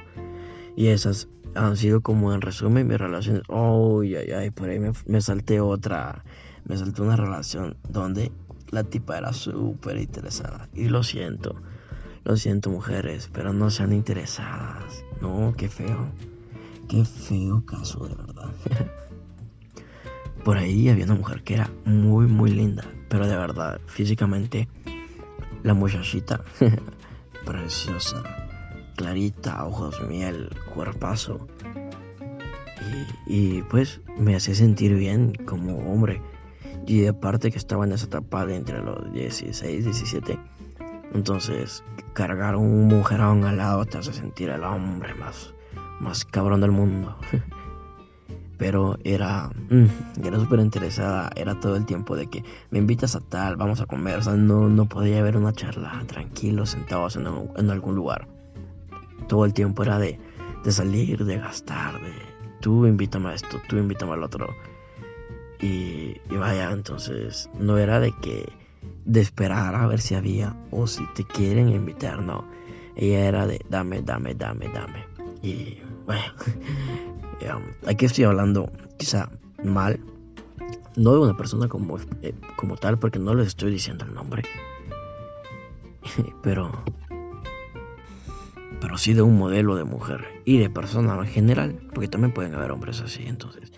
Y 0.75 0.87
esas 0.87 1.27
han 1.55 1.77
sido 1.77 2.01
como 2.01 2.33
en 2.33 2.41
resumen 2.41 2.87
mis 2.87 2.97
relaciones. 2.97 3.43
Oh, 3.47 4.01
ay, 4.01 4.15
ay, 4.15 4.51
por 4.51 4.69
ahí 4.69 4.79
me, 4.79 4.91
me 5.05 5.21
salté 5.21 5.59
otra. 5.61 6.23
Me 6.65 6.77
salté 6.77 7.01
una 7.01 7.15
relación 7.15 7.77
donde 7.87 8.31
la 8.71 8.83
tipa 8.83 9.17
era 9.17 9.33
súper 9.33 9.97
interesada. 9.97 10.69
Y 10.73 10.89
lo 10.89 11.03
siento. 11.03 11.55
Lo 12.23 12.37
siento 12.37 12.69
mujeres, 12.69 13.29
pero 13.33 13.53
no 13.53 13.69
sean 13.69 13.93
interesadas. 13.93 15.03
No, 15.21 15.53
qué 15.57 15.69
feo. 15.69 16.07
Qué 16.87 17.05
feo 17.05 17.65
caso, 17.65 18.07
de 18.07 18.15
verdad. 18.15 18.51
Por 20.43 20.57
ahí 20.57 20.89
había 20.89 21.05
una 21.05 21.15
mujer 21.15 21.43
que 21.43 21.55
era 21.55 21.69
muy, 21.85 22.25
muy 22.25 22.51
linda, 22.51 22.83
pero 23.09 23.27
de 23.27 23.35
verdad, 23.35 23.79
físicamente, 23.87 24.69
la 25.63 25.73
muchachita, 25.73 26.43
preciosa, 27.45 28.23
clarita, 28.99 29.65
ojos 29.65 30.01
miel, 30.09 30.49
cuerpazo. 30.73 31.47
Y, 33.27 33.57
y, 33.57 33.61
pues 33.63 34.01
me 34.17 34.35
hacía 34.35 34.55
sentir 34.55 34.93
bien 34.95 35.35
como 35.45 35.77
hombre. 35.89 36.21
Y 36.85 37.05
aparte 37.05 37.49
que 37.49 37.57
estaba 37.57 37.85
en 37.85 37.93
esa 37.93 38.07
etapa 38.07 38.45
de 38.45 38.57
entre 38.57 38.83
los 38.83 39.09
16 39.13 39.79
y 39.79 39.83
17. 39.83 40.39
Entonces, 41.13 41.81
cargar 42.11 42.57
un 42.57 42.87
mujerón 42.87 43.45
al 43.45 43.55
lado 43.55 43.85
te 43.85 43.99
hace 43.99 44.11
sentir 44.11 44.49
el 44.49 44.65
hombre 44.65 45.13
más 45.15 45.53
más 46.01 46.25
cabrón 46.25 46.59
del 46.59 46.71
mundo. 46.71 47.15
pero 48.57 48.97
era, 49.05 49.49
mm, 49.69 50.25
era 50.25 50.39
súper 50.39 50.59
interesada, 50.59 51.29
era 51.37 51.57
todo 51.57 51.77
el 51.77 51.85
tiempo 51.85 52.17
de 52.17 52.27
que 52.27 52.43
me 52.69 52.79
invitas 52.79 53.15
a 53.15 53.21
tal, 53.21 53.55
vamos 53.55 53.79
a 53.79 53.85
comer, 53.85 54.17
o 54.17 54.21
sea, 54.21 54.33
no, 54.33 54.67
no 54.67 54.89
podía 54.89 55.19
haber 55.19 55.37
una 55.37 55.53
charla 55.53 56.03
tranquilo, 56.07 56.65
sentados 56.65 57.15
en, 57.15 57.25
en 57.55 57.69
algún 57.69 57.95
lugar. 57.95 58.27
Todo 59.29 59.45
el 59.45 59.53
tiempo 59.53 59.83
era 59.83 59.97
de, 59.97 60.19
de 60.65 60.71
salir, 60.73 61.23
de 61.23 61.37
gastar, 61.37 62.01
de 62.01 62.11
tú 62.59 62.85
invítame 62.85 63.29
a 63.29 63.35
esto, 63.35 63.61
tú 63.69 63.77
invítame 63.77 64.11
al 64.13 64.23
otro. 64.23 64.53
Y, 65.61 66.19
y, 66.29 66.35
vaya, 66.37 66.71
entonces 66.71 67.49
no 67.57 67.77
era 67.77 68.01
de 68.01 68.11
que 68.21 68.51
de 69.05 69.21
esperar 69.21 69.75
a 69.75 69.87
ver 69.87 70.01
si 70.01 70.15
había 70.15 70.55
o 70.71 70.87
si 70.87 71.05
te 71.15 71.23
quieren 71.23 71.69
invitar, 71.69 72.21
no. 72.21 72.43
Ella 72.95 73.27
era 73.27 73.47
de 73.47 73.61
dame, 73.69 74.01
dame, 74.01 74.35
dame, 74.35 74.67
dame. 74.73 75.05
Y 75.41 75.77
bueno, 76.05 76.33
aquí 77.87 78.05
estoy 78.05 78.25
hablando 78.25 78.71
quizá 78.97 79.29
mal, 79.63 79.99
no 80.95 81.13
de 81.13 81.19
una 81.19 81.37
persona 81.37 81.67
como, 81.67 81.97
eh, 82.21 82.33
como 82.55 82.75
tal, 82.75 82.99
porque 82.99 83.19
no 83.19 83.33
les 83.33 83.47
estoy 83.47 83.71
diciendo 83.71 84.05
el 84.05 84.13
nombre, 84.13 84.43
pero, 86.43 86.71
pero 88.81 88.97
sí 88.97 89.13
de 89.13 89.21
un 89.21 89.37
modelo 89.37 89.75
de 89.75 89.83
mujer 89.83 90.25
y 90.45 90.57
de 90.57 90.69
persona 90.69 91.15
en 91.15 91.27
general, 91.27 91.79
porque 91.93 92.07
también 92.07 92.33
pueden 92.33 92.53
haber 92.53 92.71
hombres 92.71 93.01
así, 93.01 93.23
entonces 93.25 93.71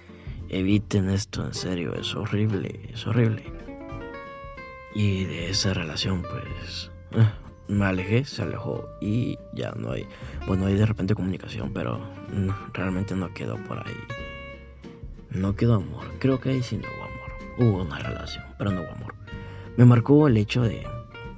eviten 0.50 1.10
esto 1.10 1.46
en 1.46 1.54
serio, 1.54 1.94
es 1.96 2.14
horrible, 2.14 2.90
es 2.94 3.08
horrible. 3.08 3.44
Y 4.94 5.24
de 5.24 5.50
esa 5.50 5.74
relación, 5.74 6.22
pues, 6.22 6.92
eh, 7.12 7.30
me 7.70 7.86
alejé, 7.86 8.26
se 8.26 8.42
alejó 8.42 8.86
y 9.00 9.38
ya 9.54 9.72
no 9.78 9.92
hay, 9.92 10.06
bueno, 10.46 10.66
hay 10.66 10.76
de 10.76 10.86
repente 10.86 11.16
comunicación, 11.16 11.72
pero 11.74 12.02
realmente 12.74 13.16
no 13.16 13.34
quedó 13.34 13.56
por 13.64 13.80
ahí. 13.80 13.96
No 15.30 15.56
quedó 15.56 15.76
amor, 15.76 16.06
creo 16.20 16.42
que 16.42 16.50
ahí 16.50 16.62
sí 16.62 16.78
no 16.78 16.88
hubo 16.90 17.06
amor. 17.06 17.22
Hubo 17.58 17.84
una 17.84 18.00
relación, 18.00 18.44
pero 18.58 18.72
no 18.72 18.82
hubo 18.82 18.92
amor. 18.92 19.16
Me 19.78 19.86
marcó 19.86 20.28
el 20.28 20.36
hecho 20.36 20.64
de, 20.64 20.86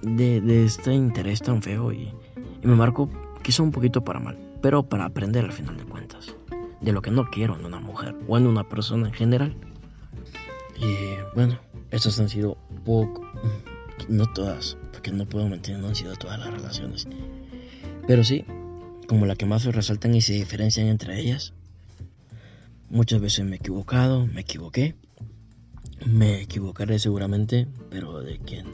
de, 0.02 0.65
este 0.65 0.91
interés 0.93 1.39
tan 1.41 1.62
feo 1.62 1.91
y, 1.91 2.12
y 2.63 2.67
me 2.67 2.76
marcó 2.76 3.08
quizá 3.43 3.62
un 3.62 3.71
poquito 3.71 4.03
para 4.03 4.19
mal, 4.19 4.38
pero 4.62 4.84
para 4.84 5.06
aprender 5.06 5.45
al 5.45 5.51
final 5.51 5.77
de 5.77 5.84
cuentas. 5.84 6.36
De 6.82 6.91
lo 6.91 7.01
que 7.01 7.12
no 7.12 7.29
quiero 7.29 7.56
en 7.58 7.65
una 7.65 7.79
mujer 7.79 8.15
o 8.27 8.38
en 8.38 8.47
una 8.47 8.67
persona 8.67 9.08
en 9.08 9.13
general. 9.13 9.56
Y 10.77 10.95
bueno, 11.36 11.60
estas 11.91 12.19
han 12.19 12.29
sido 12.29 12.58
poco, 12.84 13.25
no 14.10 14.25
todas, 14.34 14.77
porque 14.91 15.12
no 15.12 15.25
puedo 15.25 15.47
mentir, 15.47 15.77
no 15.77 15.88
han 15.88 15.95
sido 15.95 16.15
todas 16.15 16.39
las 16.39 16.51
relaciones. 16.51 17.08
Pero 18.08 18.23
sí, 18.23 18.45
como 19.08 19.25
la 19.25 19.36
que 19.36 19.45
más 19.45 19.62
se 19.62 19.71
resaltan 19.71 20.15
y 20.15 20.21
se 20.21 20.34
diferencian 20.34 20.88
entre 20.88 21.19
ellas. 21.19 21.53
Muchas 22.89 23.21
veces 23.21 23.45
me 23.45 23.53
he 23.53 23.60
equivocado, 23.60 24.27
me 24.27 24.41
equivoqué. 24.41 24.95
Me 26.06 26.41
equivocaré 26.41 26.99
seguramente, 26.99 27.67
pero 27.89 28.21
de 28.21 28.39
quien 28.39 28.65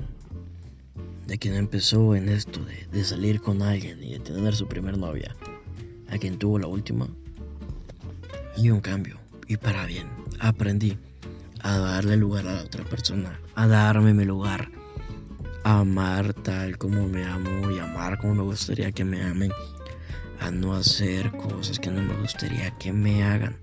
de 1.30 1.38
quien 1.38 1.54
empezó 1.54 2.16
en 2.16 2.28
esto 2.28 2.60
de, 2.66 2.88
de 2.92 3.04
salir 3.04 3.40
con 3.40 3.62
alguien 3.62 4.02
y 4.04 4.14
de 4.14 4.20
tener 4.20 4.56
su 4.56 4.68
primer 4.68 4.98
novia, 4.98 5.36
a 6.10 6.18
quien 6.18 6.40
tuvo 6.40 6.58
la 6.58 6.66
última, 6.66 7.08
y 8.58 8.72
un 8.72 8.82
cambio, 8.82 9.20
y 9.48 9.56
para 9.56 9.86
bien, 9.86 10.08
aprendí 10.40 10.98
a 11.62 11.78
darle 11.78 12.18
lugar 12.18 12.48
a 12.48 12.56
la 12.56 12.64
otra 12.64 12.84
persona, 12.84 13.40
a 13.54 13.68
darme 13.68 14.16
mi 14.16 14.26
lugar, 14.26 14.72
a 15.64 15.82
amar 15.82 16.34
tal 16.34 16.80
como 16.80 17.08
me 17.08 17.24
amo 17.24 17.70
y 17.70 17.78
amar 17.78 18.18
como 18.18 18.34
me 18.34 18.44
gustaría 18.44 18.92
que 18.92 19.06
me 19.06 19.22
amen, 19.22 19.52
a 20.40 20.50
no 20.50 20.74
hacer 20.74 21.32
cosas 21.32 21.78
que 21.78 21.92
no 21.92 22.02
me 22.02 22.20
gustaría 22.22 22.72
que 22.80 22.92
me 22.92 23.24
hagan. 23.24 23.56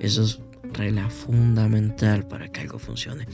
Eso 0.00 0.22
es 0.22 0.40
regla 0.72 1.10
fundamental 1.10 2.26
para 2.26 2.48
que 2.48 2.60
algo 2.60 2.78
funcione. 2.78 3.26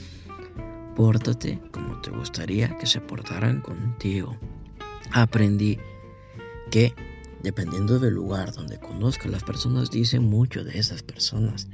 Pórtate 0.96 1.60
como 1.70 2.00
te 2.00 2.10
gustaría 2.10 2.76
que 2.78 2.86
se 2.86 3.00
portaran 3.00 3.60
contigo. 3.60 4.36
Aprendí 5.12 5.78
que 6.70 6.94
dependiendo 7.42 7.98
del 7.98 8.14
lugar 8.14 8.52
donde 8.52 8.78
conozcas, 8.78 9.30
las 9.30 9.42
personas 9.42 9.90
dicen 9.90 10.24
mucho 10.24 10.64
de 10.64 10.78
esas 10.78 11.02
personas 11.02 11.68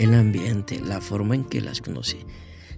el 0.00 0.14
ambiente, 0.14 0.80
la 0.80 1.00
forma 1.00 1.34
en 1.34 1.44
que 1.44 1.60
las 1.60 1.82
conocí. 1.82 2.24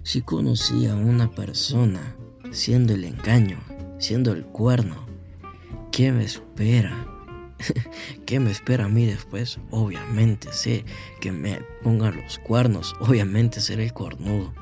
Si 0.03 0.21
conocí 0.21 0.87
a 0.87 0.95
una 0.95 1.31
persona 1.31 2.15
siendo 2.51 2.93
el 2.93 3.05
engaño, 3.05 3.59
siendo 3.97 4.33
el 4.33 4.43
cuerno, 4.45 5.07
¿qué 5.91 6.11
me 6.11 6.25
espera? 6.25 7.07
¿Qué 8.25 8.41
me 8.41 8.51
espera 8.51 8.85
a 8.85 8.89
mí 8.89 9.05
después? 9.05 9.57
Obviamente 9.71 10.51
sé 10.51 10.83
que 11.21 11.31
me 11.31 11.61
pongan 11.81 12.17
los 12.17 12.39
cuernos, 12.39 12.93
obviamente 12.99 13.61
seré 13.61 13.85
el 13.85 13.93
cornudo. 13.93 14.53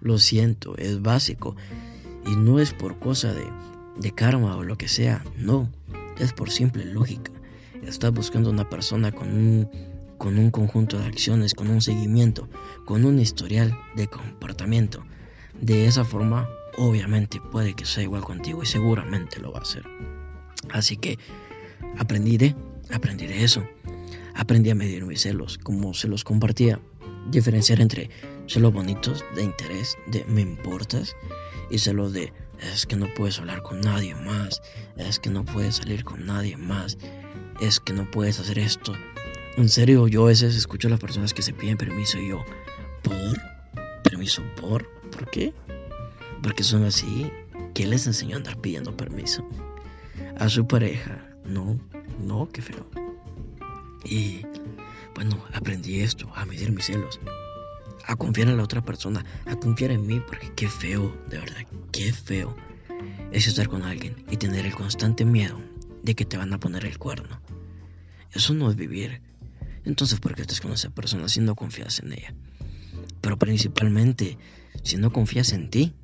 Lo 0.00 0.18
siento, 0.18 0.76
es 0.76 1.02
básico. 1.02 1.56
Y 2.26 2.36
no 2.36 2.58
es 2.60 2.72
por 2.72 2.98
cosa 2.98 3.32
de, 3.32 3.46
de 3.98 4.12
karma 4.12 4.56
o 4.56 4.62
lo 4.62 4.76
que 4.76 4.88
sea, 4.88 5.24
no, 5.36 5.70
es 6.18 6.32
por 6.32 6.50
simple 6.50 6.84
lógica. 6.84 7.32
Estás 7.82 8.12
buscando 8.12 8.50
una 8.50 8.68
persona 8.68 9.10
con 9.10 9.28
un 9.28 9.68
con 10.20 10.38
un 10.38 10.50
conjunto 10.50 10.98
de 10.98 11.06
acciones, 11.06 11.54
con 11.54 11.70
un 11.70 11.80
seguimiento, 11.80 12.46
con 12.84 13.06
un 13.06 13.18
historial 13.18 13.74
de 13.96 14.06
comportamiento. 14.06 15.02
De 15.58 15.86
esa 15.86 16.04
forma, 16.04 16.46
obviamente 16.76 17.40
puede 17.40 17.72
que 17.72 17.86
sea 17.86 18.02
igual 18.02 18.22
contigo 18.22 18.62
y 18.62 18.66
seguramente 18.66 19.40
lo 19.40 19.50
va 19.50 19.60
a 19.60 19.62
hacer. 19.62 19.82
Así 20.70 20.98
que 20.98 21.18
aprendí 21.96 22.36
de, 22.36 22.54
aprendí 22.92 23.26
de 23.28 23.44
eso. 23.44 23.64
Aprendí 24.34 24.68
a 24.68 24.74
medir 24.74 25.06
mis 25.06 25.22
celos, 25.22 25.56
como 25.56 25.94
se 25.94 26.06
los 26.06 26.22
compartía. 26.22 26.78
Diferenciar 27.30 27.80
entre 27.80 28.10
celos 28.50 28.72
bonitos, 28.72 29.24
de 29.34 29.44
interés, 29.44 29.96
de 30.06 30.24
me 30.24 30.40
importas, 30.42 31.16
y 31.70 31.78
celos 31.78 32.12
de 32.12 32.32
es 32.72 32.84
que 32.84 32.96
no 32.96 33.06
puedes 33.14 33.38
hablar 33.38 33.62
con 33.62 33.80
nadie 33.80 34.14
más, 34.14 34.60
es 34.96 35.18
que 35.18 35.30
no 35.30 35.44
puedes 35.44 35.76
salir 35.76 36.04
con 36.04 36.26
nadie 36.26 36.56
más, 36.56 36.98
es 37.60 37.80
que 37.80 37.92
no 37.92 38.10
puedes 38.10 38.38
hacer 38.38 38.58
esto, 38.58 38.92
en 39.56 39.68
serio, 39.68 40.06
yo 40.06 40.24
a 40.24 40.28
veces 40.28 40.56
escucho 40.56 40.86
a 40.86 40.90
las 40.90 41.00
personas 41.00 41.34
que 41.34 41.42
se 41.42 41.52
piden 41.52 41.76
permiso 41.76 42.18
y 42.18 42.28
yo, 42.28 42.44
¿por? 43.02 43.38
¿Permiso 44.02 44.42
por? 44.60 44.88
¿Por 45.10 45.28
qué? 45.30 45.52
Porque 46.42 46.62
son 46.62 46.84
así. 46.84 47.30
¿Qué 47.74 47.86
les 47.86 48.06
enseñó 48.06 48.36
a 48.36 48.38
andar 48.38 48.56
pidiendo 48.60 48.96
permiso? 48.96 49.46
A 50.38 50.48
su 50.48 50.66
pareja. 50.66 51.28
No, 51.44 51.78
no, 52.22 52.48
qué 52.52 52.62
feo. 52.62 52.86
Y 54.04 54.46
bueno, 55.14 55.44
aprendí 55.52 56.00
esto, 56.00 56.30
a 56.34 56.46
medir 56.46 56.70
mis 56.70 56.86
celos, 56.86 57.20
a 58.10 58.16
confiar 58.16 58.48
en 58.48 58.56
la 58.56 58.64
otra 58.64 58.84
persona, 58.84 59.24
a 59.46 59.54
confiar 59.54 59.92
en 59.92 60.04
mí, 60.04 60.20
porque 60.26 60.52
qué 60.56 60.68
feo, 60.68 61.16
de 61.28 61.38
verdad, 61.38 61.64
qué 61.92 62.12
feo 62.12 62.56
es 63.30 63.46
estar 63.46 63.68
con 63.68 63.84
alguien 63.84 64.16
y 64.28 64.36
tener 64.36 64.66
el 64.66 64.74
constante 64.74 65.24
miedo 65.24 65.60
de 66.02 66.16
que 66.16 66.24
te 66.24 66.36
van 66.36 66.52
a 66.52 66.58
poner 66.58 66.84
el 66.84 66.98
cuerno. 66.98 67.40
Eso 68.32 68.52
no 68.52 68.68
es 68.68 68.74
vivir. 68.74 69.22
Entonces, 69.84 70.18
¿por 70.18 70.34
qué 70.34 70.42
estás 70.42 70.60
con 70.60 70.72
esa 70.72 70.90
persona 70.90 71.28
si 71.28 71.40
no 71.40 71.54
confías 71.54 72.00
en 72.00 72.12
ella? 72.12 72.34
Pero 73.20 73.38
principalmente, 73.38 74.38
si 74.82 74.96
no 74.96 75.12
confías 75.12 75.52
en 75.52 75.70
ti, 75.70 75.94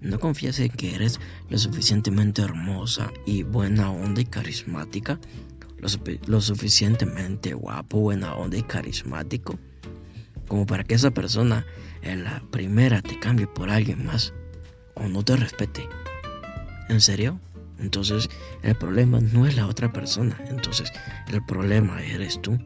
no 0.00 0.18
confías 0.18 0.58
en 0.58 0.70
que 0.70 0.94
eres 0.94 1.20
lo 1.50 1.58
suficientemente 1.58 2.40
hermosa 2.40 3.12
y 3.26 3.42
buena 3.42 3.90
onda 3.90 4.22
y 4.22 4.24
carismática, 4.24 5.20
lo, 6.26 6.40
suficientemente 6.40 7.52
guapo, 7.52 8.00
buena 8.00 8.34
onda 8.36 8.56
y 8.56 8.62
carismático, 8.62 9.58
como 10.52 10.66
para 10.66 10.84
que 10.84 10.94
esa 10.94 11.10
persona 11.10 11.64
en 12.02 12.24
la 12.24 12.42
primera 12.50 13.00
te 13.00 13.18
cambie 13.18 13.46
por 13.46 13.70
alguien 13.70 14.04
más 14.04 14.34
o 14.92 15.08
no 15.08 15.24
te 15.24 15.34
respete. 15.34 15.88
¿En 16.90 17.00
serio? 17.00 17.40
Entonces 17.78 18.28
el 18.62 18.74
problema 18.74 19.18
no 19.18 19.46
es 19.46 19.56
la 19.56 19.66
otra 19.66 19.90
persona, 19.94 20.38
entonces 20.50 20.92
el 21.32 21.42
problema 21.46 22.02
eres 22.02 22.38
tú 22.42 22.58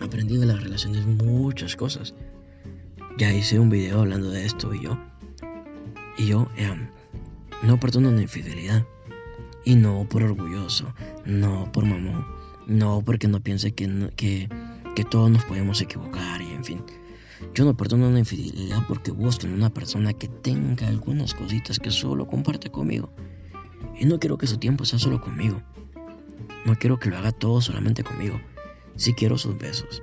aprendí 0.00 0.38
de 0.38 0.46
las 0.46 0.62
relaciones 0.62 1.04
muchas 1.04 1.76
cosas. 1.76 2.14
Ya 3.18 3.30
hice 3.30 3.58
un 3.58 3.68
video 3.68 4.00
hablando 4.00 4.30
de 4.30 4.46
esto 4.46 4.72
y 4.72 4.84
yo. 4.84 4.98
Y 6.16 6.28
yo 6.28 6.48
eh, 6.56 6.74
no 7.62 7.78
perdono 7.78 8.08
una 8.08 8.22
infidelidad. 8.22 8.86
Y 9.66 9.74
no 9.74 10.08
por 10.08 10.22
orgulloso, 10.22 10.94
no 11.26 11.70
por 11.72 11.84
mamón, 11.84 12.24
no 12.66 13.02
porque 13.04 13.28
no 13.28 13.40
piense 13.40 13.72
que, 13.72 14.10
que, 14.16 14.48
que 14.94 15.04
todos 15.04 15.30
nos 15.30 15.44
podemos 15.44 15.82
equivocar 15.82 16.45
en 16.56 16.64
fin. 16.64 16.82
Yo 17.54 17.64
no 17.64 17.76
perdono 17.76 18.08
una 18.08 18.18
infidelidad 18.18 18.82
porque 18.88 19.10
busco 19.10 19.46
en 19.46 19.52
una 19.52 19.70
persona 19.70 20.12
que 20.14 20.28
tenga 20.28 20.88
algunas 20.88 21.34
cositas 21.34 21.78
que 21.78 21.90
solo 21.90 22.26
comparte 22.26 22.70
conmigo. 22.70 23.10
Y 23.98 24.06
no 24.06 24.18
quiero 24.18 24.38
que 24.38 24.46
su 24.46 24.58
tiempo 24.58 24.84
sea 24.84 24.98
solo 24.98 25.20
conmigo. 25.20 25.62
No 26.64 26.74
quiero 26.76 26.98
que 26.98 27.10
lo 27.10 27.18
haga 27.18 27.32
todo 27.32 27.60
solamente 27.60 28.02
conmigo 28.02 28.40
si 28.96 29.12
quiero 29.12 29.38
sus 29.38 29.56
besos, 29.56 30.02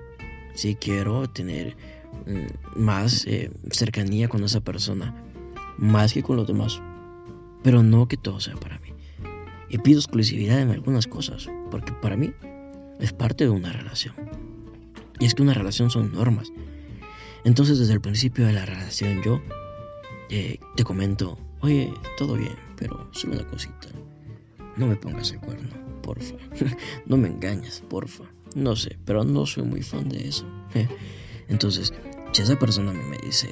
si 0.54 0.76
quiero 0.76 1.28
tener 1.28 1.76
mm, 2.26 2.80
más 2.80 3.26
eh, 3.28 3.52
cercanía 3.72 4.28
con 4.30 4.44
esa 4.44 4.62
persona, 4.62 5.14
más 5.78 6.14
que 6.14 6.24
con 6.24 6.38
los 6.38 6.48
demás, 6.48 6.82
pero 7.64 7.84
no 7.84 8.08
que 8.08 8.18
todo 8.18 8.40
sea 8.40 8.56
para 8.56 8.80
mí. 8.80 8.94
Y 9.70 9.80
pido 9.80 10.00
exclusividad 10.00 10.62
en 10.62 10.70
algunas 10.70 11.08
cosas, 11.08 11.50
porque 11.72 11.92
para 11.94 12.16
mí 12.16 12.32
es 13.00 13.12
parte 13.12 13.46
de 13.46 13.50
una 13.50 13.74
relación. 13.74 14.14
Y 15.24 15.26
es 15.26 15.36
que 15.36 15.42
una 15.42 15.54
relación 15.54 15.90
son 15.90 16.12
normas. 16.12 16.52
Entonces 17.46 17.80
desde 17.80 17.94
el 17.94 18.02
principio 18.02 18.46
de 18.46 18.52
la 18.52 18.66
relación 18.66 19.24
yo 19.24 19.40
eh, 20.30 20.60
te 20.76 20.84
comento, 20.84 21.40
oye, 21.62 21.94
todo 22.18 22.36
bien, 22.36 22.58
pero 22.76 23.08
solo 23.12 23.36
una 23.36 23.48
cosita. 23.48 23.88
No 24.76 24.86
me 24.86 24.98
pongas 24.98 25.32
el 25.32 25.40
cuerno, 25.40 25.70
porfa. 26.02 26.36
no 27.06 27.16
me 27.16 27.30
engañes, 27.30 27.82
porfa. 27.90 28.26
No 28.54 28.76
sé, 28.76 29.00
pero 29.06 29.24
no 29.24 29.46
soy 29.46 29.64
muy 29.64 29.82
fan 29.82 30.10
de 30.10 30.28
eso. 30.28 30.46
Entonces, 31.48 31.94
si 32.34 32.42
esa 32.42 32.60
persona 32.60 32.92
a 32.92 32.94
mí 32.94 33.04
me 33.10 33.18
dice, 33.26 33.48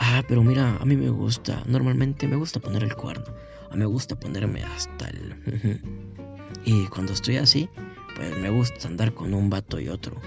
ah, 0.00 0.22
pero 0.28 0.42
mira, 0.42 0.76
a 0.76 0.84
mí 0.84 0.94
me 0.94 1.08
gusta, 1.08 1.62
normalmente 1.66 2.28
me 2.28 2.36
gusta 2.36 2.60
poner 2.60 2.84
el 2.84 2.94
cuerno. 2.94 3.24
A 3.70 3.72
mí 3.72 3.78
me 3.78 3.86
gusta 3.86 4.20
ponerme 4.20 4.62
hasta 4.62 5.08
el... 5.08 5.80
y 6.66 6.84
cuando 6.88 7.14
estoy 7.14 7.38
así, 7.38 7.66
pues 8.14 8.36
me 8.36 8.50
gusta 8.50 8.88
andar 8.88 9.14
con 9.14 9.32
un 9.32 9.48
vato 9.48 9.80
y 9.80 9.88
otro. 9.88 10.20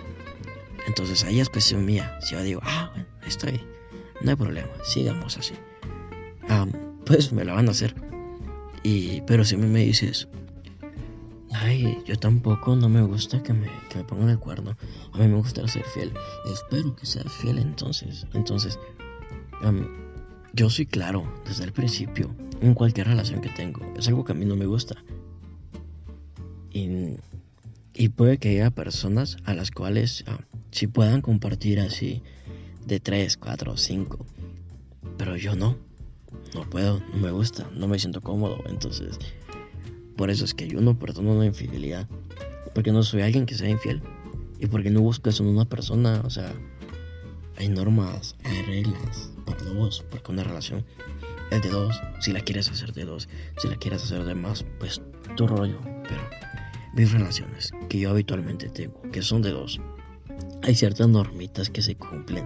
Entonces 0.88 1.24
ahí 1.24 1.40
es 1.40 1.50
cuestión 1.50 1.86
mía. 1.86 2.18
Si 2.22 2.36
yo 2.36 2.42
digo, 2.42 2.62
ah, 2.64 2.90
bueno, 2.94 3.08
estoy, 3.26 3.62
no 4.22 4.32
hay 4.32 4.36
problema, 4.36 4.70
sigamos 4.84 5.38
así. 5.38 5.54
pues 7.06 7.32
me 7.32 7.44
la 7.44 7.54
van 7.54 7.68
a 7.68 7.72
hacer. 7.72 7.96
Y, 8.84 9.22
pero 9.22 9.46
si 9.46 9.58
me 9.58 9.80
dices, 9.80 10.28
ay, 11.54 11.98
yo 12.06 12.18
tampoco 12.18 12.76
no 12.76 12.90
me 12.90 13.02
gusta 13.02 13.42
que 13.44 13.54
me, 13.54 13.68
que 13.90 14.00
me 14.00 14.04
pongan 14.04 14.30
el 14.30 14.40
cuerno. 14.40 14.76
A 15.14 15.18
mí 15.18 15.28
me 15.28 15.36
gusta 15.36 15.68
ser 15.68 15.84
fiel. 15.86 16.12
Espero 16.52 16.96
que 16.96 17.06
seas 17.06 17.32
fiel 17.32 17.60
entonces. 17.60 18.26
Entonces, 18.34 18.80
yo 20.54 20.70
soy 20.70 20.86
claro 20.86 21.32
desde 21.46 21.64
el 21.64 21.74
principio 21.74 22.36
en 22.62 22.74
cualquier 22.74 23.08
relación 23.08 23.42
que 23.42 23.50
tengo. 23.50 23.82
Es 23.98 24.08
algo 24.08 24.24
que 24.24 24.32
a 24.32 24.36
mí 24.36 24.46
no 24.46 24.56
me 24.56 24.66
gusta. 24.66 24.96
Y, 26.72 27.18
y 27.94 28.10
puede 28.10 28.38
que 28.38 28.50
haya 28.50 28.72
personas 28.72 29.38
a 29.46 29.54
las 29.54 29.72
cuales 29.72 30.24
si 30.72 30.88
puedan 30.88 31.22
compartir 31.22 31.80
así 31.80 32.22
de 32.86 33.00
3, 33.00 33.38
4, 33.38 33.78
5. 33.78 34.26
Pero 35.18 35.38
yo 35.38 35.56
no. 35.56 35.78
No 36.54 36.70
puedo, 36.70 37.00
no 37.14 37.18
me 37.18 37.32
gusta, 37.32 37.70
no 37.74 37.88
me 37.88 38.00
siento 38.00 38.22
cómodo. 38.22 38.64
Entonces, 38.68 39.18
por 40.16 40.30
eso 40.30 40.46
es 40.46 40.54
que 40.54 40.68
yo 40.68 40.82
no 40.82 40.98
perdono 40.98 41.34
una 41.34 41.46
infidelidad. 41.46 42.08
Porque 42.74 42.92
no 42.92 43.04
soy 43.04 43.22
alguien 43.22 43.46
que 43.46 43.56
sea 43.56 43.70
infiel. 43.70 44.02
Y 44.60 44.68
porque 44.68 44.90
no 44.90 45.02
busco 45.02 45.30
eso 45.30 45.44
en 45.44 45.50
una 45.50 45.66
persona. 45.66 46.22
O 46.26 46.30
sea, 46.30 46.54
hay 47.58 47.70
normas, 47.70 48.36
hay 48.44 48.62
reglas 48.64 49.32
para 49.46 49.64
dos. 49.64 50.04
Porque 50.10 50.32
una 50.32 50.44
relación 50.44 50.86
es 51.52 51.62
de 51.62 51.70
dos. 51.70 52.02
Si 52.20 52.32
la 52.32 52.42
quieres 52.42 52.70
hacer 52.70 52.94
de 52.94 53.06
dos, 53.06 53.28
si 53.58 53.68
la 53.68 53.76
quieres 53.76 54.04
hacer 54.04 54.24
de 54.24 54.36
más, 54.36 54.66
pues 54.80 55.02
tu 55.36 55.48
rollo. 55.48 55.80
Pero 56.04 56.22
mis 56.94 57.12
relaciones 57.12 57.72
que 57.90 58.00
yo 58.00 58.10
habitualmente 58.10 58.70
tengo, 58.70 59.02
que 59.12 59.22
son 59.22 59.42
de 59.42 59.52
dos, 59.52 59.80
hay 60.64 60.76
ciertas 60.76 61.08
normitas 61.08 61.70
que 61.70 61.82
se 61.82 61.96
cumplen. 61.96 62.46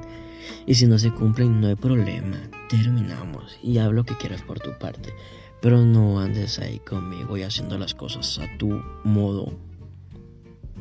Y 0.66 0.76
si 0.76 0.86
no 0.88 0.98
se 1.00 1.12
cumplen, 1.12 1.60
no 1.60 1.68
hay 1.68 1.76
problema. 1.76 2.38
Terminamos 2.70 3.58
y 3.62 3.78
haz 3.78 3.92
lo 3.92 4.04
que 4.04 4.18
quieras 4.18 4.42
por 4.42 4.60
tu 4.60 4.78
parte. 4.78 5.14
Pero 5.62 5.84
no 5.84 6.20
andes 6.20 6.60
ahí 6.60 6.80
conmigo 6.80 7.38
y 7.38 7.44
haciendo 7.44 7.78
las 7.78 7.94
cosas 7.94 8.40
a 8.40 8.58
tu 8.58 8.82
modo. 9.04 9.54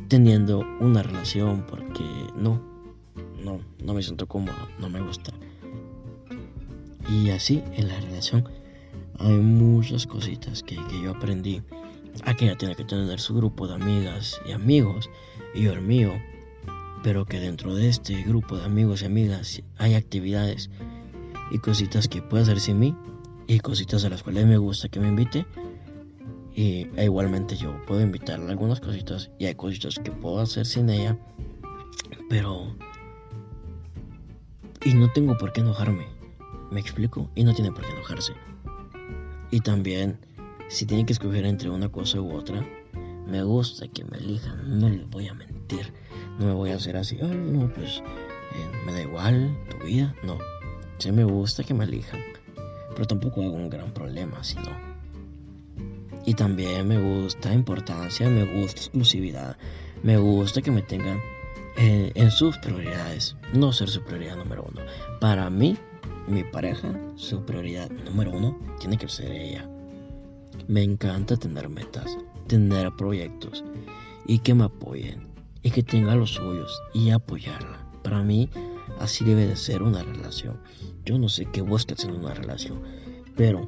Teniendo 0.08 0.64
una 0.80 1.02
relación 1.02 1.64
porque 1.66 2.04
no, 2.36 2.60
no, 3.42 3.60
no 3.82 3.94
me 3.94 4.02
siento 4.02 4.26
cómodo, 4.26 4.68
no 4.78 4.88
me 4.88 5.00
gusta. 5.00 5.32
Y 7.08 7.30
así 7.30 7.62
en 7.72 7.88
la 7.88 8.00
relación 8.00 8.48
hay 9.18 9.36
muchas 9.36 10.06
cositas 10.06 10.62
que, 10.62 10.76
que 10.76 11.02
yo 11.02 11.12
aprendí. 11.12 11.62
Aquella 12.24 12.56
tiene 12.56 12.76
que 12.76 12.84
tener 12.84 13.18
su 13.18 13.34
grupo 13.34 13.66
de 13.66 13.74
amigas 13.74 14.40
y 14.46 14.52
amigos 14.52 15.10
y 15.54 15.62
yo 15.62 15.72
el 15.72 15.80
mío 15.80 16.12
pero 17.04 17.26
que 17.26 17.38
dentro 17.38 17.74
de 17.74 17.90
este 17.90 18.22
grupo 18.22 18.56
de 18.56 18.64
amigos 18.64 19.02
y 19.02 19.04
amigas 19.04 19.62
hay 19.76 19.92
actividades 19.94 20.70
y 21.50 21.58
cositas 21.58 22.08
que 22.08 22.22
puede 22.22 22.44
hacer 22.44 22.58
sin 22.58 22.78
mí 22.78 22.96
y 23.46 23.60
cositas 23.60 24.06
a 24.06 24.08
las 24.08 24.22
cuales 24.22 24.46
me 24.46 24.56
gusta 24.56 24.88
que 24.88 25.00
me 25.00 25.08
invite. 25.08 25.46
Y 26.56 26.86
e 26.96 27.04
igualmente 27.04 27.56
yo 27.56 27.76
puedo 27.86 28.00
invitarle 28.00 28.50
algunas 28.50 28.80
cositas 28.80 29.30
y 29.38 29.44
hay 29.44 29.54
cositas 29.54 29.98
que 30.02 30.12
puedo 30.12 30.40
hacer 30.40 30.64
sin 30.64 30.88
ella 30.88 31.18
pero 32.30 32.74
y 34.82 34.94
no 34.94 35.12
tengo 35.12 35.36
por 35.36 35.52
qué 35.52 35.60
enojarme 35.60 36.06
me 36.70 36.80
explico 36.80 37.30
y 37.34 37.44
no 37.44 37.52
tiene 37.52 37.70
por 37.70 37.84
qué 37.84 37.92
enojarse. 37.92 38.32
Y 39.50 39.60
también 39.60 40.18
si 40.68 40.86
tiene 40.86 41.04
que 41.04 41.12
escoger 41.12 41.44
entre 41.44 41.68
una 41.68 41.90
cosa 41.90 42.18
u 42.22 42.32
otra 42.32 42.66
me 43.26 43.42
gusta 43.42 43.88
que 43.88 44.04
me 44.04 44.16
elijan 44.16 44.78
no 44.78 44.88
les 44.88 45.06
voy 45.10 45.28
a 45.28 45.34
mentir 45.34 45.53
no 46.38 46.46
me 46.46 46.52
voy 46.52 46.70
a 46.70 46.76
hacer 46.76 46.96
así, 46.96 47.18
ay, 47.22 47.36
no, 47.36 47.68
pues 47.72 48.02
eh, 48.54 48.76
me 48.86 48.92
da 48.92 49.02
igual 49.02 49.56
tu 49.70 49.86
vida. 49.86 50.14
No, 50.22 50.38
sí 50.98 51.12
me 51.12 51.24
gusta 51.24 51.64
que 51.64 51.74
me 51.74 51.84
elijan, 51.84 52.20
pero 52.90 53.06
tampoco 53.06 53.42
hago 53.42 53.54
un 53.54 53.70
gran 53.70 53.92
problema 53.92 54.42
si 54.42 54.56
no. 54.56 54.94
Y 56.26 56.34
también 56.34 56.88
me 56.88 56.98
gusta 56.98 57.52
importancia, 57.52 58.28
me 58.28 58.44
gusta 58.44 58.80
exclusividad, 58.80 59.56
me 60.02 60.16
gusta 60.16 60.62
que 60.62 60.70
me 60.70 60.82
tengan 60.82 61.20
eh, 61.76 62.12
en 62.14 62.30
sus 62.30 62.56
prioridades, 62.58 63.36
no 63.52 63.72
ser 63.72 63.90
su 63.90 64.02
prioridad 64.02 64.36
número 64.36 64.64
uno. 64.70 64.80
Para 65.20 65.50
mí, 65.50 65.76
mi 66.26 66.42
pareja, 66.44 66.98
su 67.16 67.44
prioridad 67.44 67.90
número 67.90 68.30
uno 68.30 68.58
tiene 68.80 68.96
que 68.96 69.08
ser 69.08 69.30
ella. 69.32 69.68
Me 70.66 70.82
encanta 70.82 71.36
tener 71.36 71.68
metas, 71.68 72.16
tener 72.46 72.90
proyectos 72.96 73.62
y 74.26 74.38
que 74.38 74.54
me 74.54 74.64
apoyen 74.64 75.33
y 75.64 75.70
que 75.70 75.82
tenga 75.82 76.14
los 76.14 76.34
suyos 76.34 76.80
y 76.92 77.10
apoyarla. 77.10 77.84
Para 78.04 78.22
mí, 78.22 78.48
así 79.00 79.24
debe 79.24 79.46
de 79.46 79.56
ser 79.56 79.82
una 79.82 80.04
relación. 80.04 80.60
Yo 81.04 81.18
no 81.18 81.28
sé 81.28 81.46
qué 81.46 81.62
buscas 81.62 82.04
en 82.04 82.12
una 82.12 82.34
relación, 82.34 82.80
pero 83.34 83.66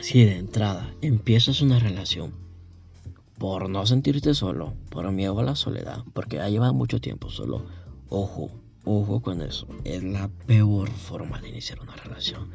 si 0.00 0.24
de 0.24 0.36
entrada 0.36 0.94
empiezas 1.00 1.62
una 1.62 1.78
relación 1.80 2.32
por 3.38 3.68
no 3.68 3.84
sentirte 3.86 4.34
solo, 4.34 4.74
por 4.90 5.10
miedo 5.10 5.38
a 5.40 5.42
la 5.42 5.56
soledad, 5.56 6.04
porque 6.12 6.40
ha 6.40 6.48
llevado 6.48 6.74
mucho 6.74 7.00
tiempo 7.00 7.30
solo, 7.30 7.64
ojo, 8.08 8.50
ojo 8.84 9.20
con 9.20 9.40
eso. 9.40 9.66
Es 9.84 10.02
la 10.02 10.28
peor 10.46 10.90
forma 10.90 11.40
de 11.40 11.48
iniciar 11.48 11.80
una 11.80 11.96
relación. 11.96 12.50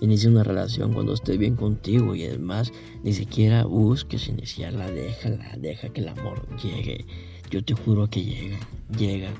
Inicia 0.00 0.30
una 0.30 0.44
relación 0.44 0.94
cuando 0.94 1.12
esté 1.12 1.36
bien 1.36 1.56
contigo 1.56 2.14
y 2.14 2.24
además 2.24 2.72
ni 3.02 3.12
siquiera 3.12 3.64
busques 3.64 4.28
iniciarla, 4.28 4.90
déjala, 4.90 5.56
deja 5.58 5.90
que 5.90 6.00
el 6.00 6.08
amor 6.08 6.46
llegue 6.56 7.04
yo 7.50 7.64
te 7.64 7.74
juro 7.74 8.08
que 8.08 8.24
llega, 8.24 8.58
llega. 8.96 9.30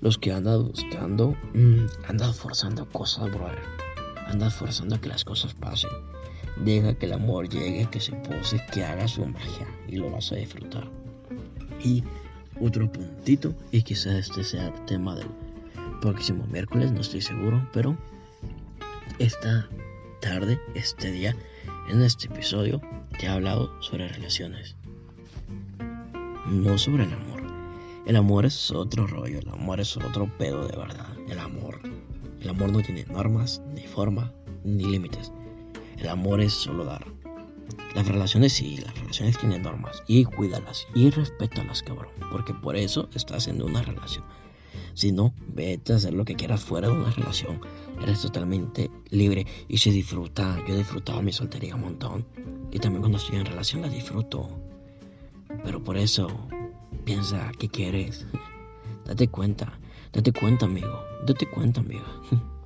Los 0.00 0.18
que 0.18 0.32
andan 0.32 0.66
buscando, 0.66 1.36
mm, 1.54 1.86
andan 2.08 2.34
forzando 2.34 2.88
cosas, 2.88 3.30
brother. 3.30 3.62
Andan 4.26 4.50
forzando 4.50 5.00
que 5.00 5.08
las 5.08 5.24
cosas 5.24 5.54
pasen. 5.54 5.90
Deja 6.64 6.94
que 6.94 7.06
el 7.06 7.12
amor 7.12 7.48
llegue, 7.48 7.88
que 7.90 8.00
se 8.00 8.12
pose, 8.12 8.60
que 8.72 8.84
haga 8.84 9.06
su 9.06 9.24
magia 9.24 9.68
y 9.86 9.96
lo 9.96 10.10
vas 10.10 10.32
a 10.32 10.36
disfrutar. 10.36 10.88
Y 11.84 12.02
otro 12.60 12.90
puntito, 12.90 13.54
y 13.70 13.82
quizás 13.82 14.14
este 14.14 14.42
sea 14.42 14.68
el 14.68 14.84
tema 14.86 15.14
del 15.14 15.28
próximo 16.00 16.44
miércoles, 16.46 16.90
no 16.92 17.00
estoy 17.00 17.20
seguro, 17.20 17.66
pero 17.72 17.96
esta 19.18 19.68
tarde, 20.20 20.58
este 20.74 21.12
día, 21.12 21.36
en 21.88 22.02
este 22.02 22.26
episodio, 22.26 22.80
te 23.18 23.26
he 23.26 23.28
hablado 23.28 23.70
sobre 23.82 24.08
relaciones 24.08 24.76
no 26.50 26.76
sobre 26.78 27.04
el 27.04 27.12
amor. 27.12 27.42
El 28.06 28.16
amor 28.16 28.44
es 28.44 28.70
otro 28.72 29.06
rollo, 29.06 29.38
el 29.38 29.48
amor 29.50 29.78
es 29.80 29.96
otro 29.96 30.28
pedo 30.36 30.66
de 30.66 30.76
verdad. 30.76 31.06
El 31.28 31.38
amor. 31.38 31.80
El 32.40 32.48
amor 32.48 32.72
no 32.72 32.82
tiene 32.82 33.04
normas, 33.04 33.62
ni 33.72 33.82
forma, 33.82 34.32
ni 34.64 34.84
límites. 34.84 35.32
El 35.96 36.08
amor 36.08 36.40
es 36.40 36.52
solo 36.52 36.84
dar. 36.84 37.06
Las 37.94 38.08
relaciones 38.08 38.52
sí, 38.52 38.78
las 38.78 38.98
relaciones 38.98 39.38
tienen 39.38 39.62
normas. 39.62 40.02
Y 40.08 40.24
cuídalas 40.24 40.88
y 40.94 41.10
respétalas, 41.10 41.82
cabrón. 41.82 42.08
Porque 42.32 42.52
por 42.52 42.74
eso 42.74 43.08
estás 43.14 43.46
en 43.46 43.62
una 43.62 43.82
relación. 43.82 44.24
Si 44.94 45.12
no, 45.12 45.32
vete 45.46 45.92
a 45.92 45.96
hacer 45.96 46.14
lo 46.14 46.24
que 46.24 46.34
quieras 46.34 46.64
fuera 46.64 46.88
de 46.88 46.94
una 46.94 47.10
relación. 47.10 47.60
Eres 48.02 48.22
totalmente 48.22 48.90
libre 49.10 49.46
y 49.68 49.78
se 49.78 49.92
disfruta. 49.92 50.58
Yo 50.66 50.74
he 50.74 50.78
disfrutado 50.78 51.22
mi 51.22 51.32
soltería 51.32 51.76
un 51.76 51.82
montón. 51.82 52.26
Y 52.72 52.80
también 52.80 53.02
cuando 53.02 53.18
estoy 53.18 53.38
en 53.38 53.46
relación 53.46 53.82
la 53.82 53.88
disfruto. 53.88 54.69
Pero 55.64 55.82
por 55.82 55.96
eso, 55.96 56.28
piensa 57.04 57.50
qué 57.58 57.68
quieres. 57.68 58.26
Date 59.04 59.28
cuenta, 59.28 59.78
date 60.12 60.32
cuenta, 60.32 60.66
amigo. 60.66 61.04
Date 61.26 61.48
cuenta, 61.48 61.80
amigo. 61.80 62.04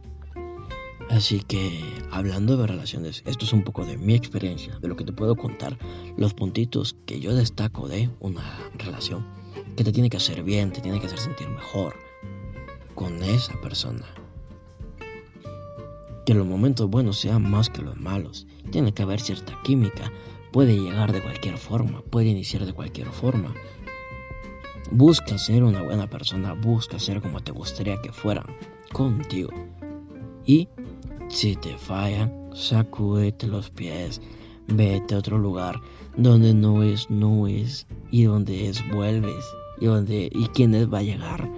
Así 1.11 1.41
que, 1.41 1.81
hablando 2.11 2.57
de 2.57 2.67
relaciones, 2.67 3.23
esto 3.27 3.45
es 3.45 3.53
un 3.53 3.63
poco 3.63 3.85
de 3.85 3.97
mi 3.97 4.15
experiencia, 4.15 4.79
de 4.79 4.89
lo 4.89 4.97
que 4.97 5.05
te 5.05 5.13
puedo 5.13 5.37
contar, 5.37 5.79
los 6.17 6.35
puntitos 6.35 6.97
que 7.07 7.21
yo 7.21 7.35
destaco 7.35 7.89
de 7.89 8.11
una 8.21 8.43
relación, 8.79 9.25
que 9.77 9.85
te 9.85 9.93
tiene 9.93 10.09
que 10.09 10.17
hacer 10.17 10.43
bien, 10.43 10.73
te 10.73 10.81
tiene 10.81 11.01
que 11.01 11.07
hacer 11.07 11.19
sentir 11.19 11.49
mejor 11.49 11.95
con 12.95 13.23
esa 13.23 13.61
persona. 13.61 14.07
Que 16.25 16.35
los 16.35 16.47
momentos 16.47 16.89
buenos 16.89 17.19
sean 17.19 17.49
más 17.49 17.69
que 17.69 17.83
los 17.83 17.97
malos, 17.97 18.47
tiene 18.71 18.95
que 18.95 19.03
haber 19.03 19.21
cierta 19.21 19.61
química, 19.63 20.11
puede 20.55 20.79
llegar 20.79 21.11
de 21.11 21.21
cualquier 21.21 21.59
forma, 21.59 22.01
puede 22.03 22.29
iniciar 22.29 22.65
de 22.65 22.73
cualquier 22.73 23.09
forma. 23.09 23.53
Busca 24.93 25.37
ser 25.37 25.65
una 25.65 25.83
buena 25.83 26.09
persona, 26.09 26.55
busca 26.55 27.01
ser 27.01 27.21
como 27.21 27.41
te 27.41 27.51
gustaría 27.51 28.01
que 28.01 28.13
fueran 28.13 28.47
contigo. 28.93 29.51
Y 30.47 30.69
si 31.29 31.57
te 31.57 31.77
fallan, 31.77 32.51
sacúdete 32.55 33.49
los 33.49 33.71
pies, 33.71 34.23
vete 34.69 35.17
a 35.17 35.19
otro 35.19 35.39
lugar 35.39 35.81
donde 36.17 36.55
no 36.55 36.85
es, 36.85 37.11
no 37.11 37.49
es, 37.49 37.89
y 38.13 38.23
donde 38.23 38.69
es, 38.69 38.89
vuelves, 38.93 39.45
y 39.81 39.87
donde, 39.87 40.31
y 40.33 40.47
quién 40.55 40.77
es, 40.77 40.87
va 40.87 40.99
a 40.99 41.03
llegar. 41.03 41.51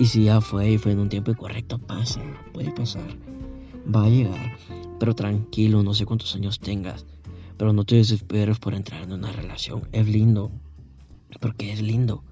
Y 0.00 0.06
si 0.06 0.24
ya 0.24 0.40
fue 0.40 0.72
y 0.72 0.78
fue 0.78 0.90
en 0.90 0.98
un 0.98 1.08
tiempo 1.08 1.30
incorrecto, 1.30 1.78
pasa, 1.78 2.20
puede 2.52 2.72
pasar, 2.72 3.16
va 3.94 4.06
a 4.06 4.08
llegar. 4.08 4.58
Pero 4.98 5.14
tranquilo, 5.14 5.84
no 5.84 5.94
sé 5.94 6.04
cuántos 6.04 6.34
años 6.34 6.58
tengas, 6.58 7.06
pero 7.56 7.72
no 7.72 7.84
te 7.84 7.96
desesperes 7.96 8.58
por 8.58 8.74
entrar 8.74 9.02
en 9.02 9.12
una 9.12 9.32
relación. 9.32 9.88
Es 9.92 10.08
lindo, 10.08 10.50
porque 11.40 11.72
es 11.72 11.80
lindo. 11.80 12.22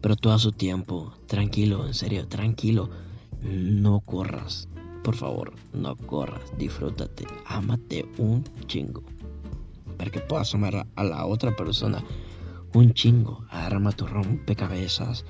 Pero 0.00 0.16
todo 0.16 0.32
a 0.32 0.38
su 0.38 0.52
tiempo, 0.52 1.12
tranquilo, 1.26 1.86
en 1.86 1.94
serio, 1.94 2.26
tranquilo. 2.26 2.90
No 3.42 4.00
corras, 4.00 4.68
por 5.02 5.16
favor, 5.16 5.52
no 5.72 5.96
corras, 5.96 6.52
disfrútate, 6.58 7.26
ámate 7.46 8.06
un 8.18 8.44
chingo. 8.66 9.02
Para 9.96 10.10
que 10.10 10.20
puedas 10.20 10.54
amar 10.54 10.86
a 10.94 11.04
la 11.04 11.26
otra 11.26 11.54
persona 11.54 12.02
un 12.74 12.94
chingo. 12.94 13.44
Arma 13.50 13.92
tu 13.92 14.06
rompecabezas, 14.06 15.24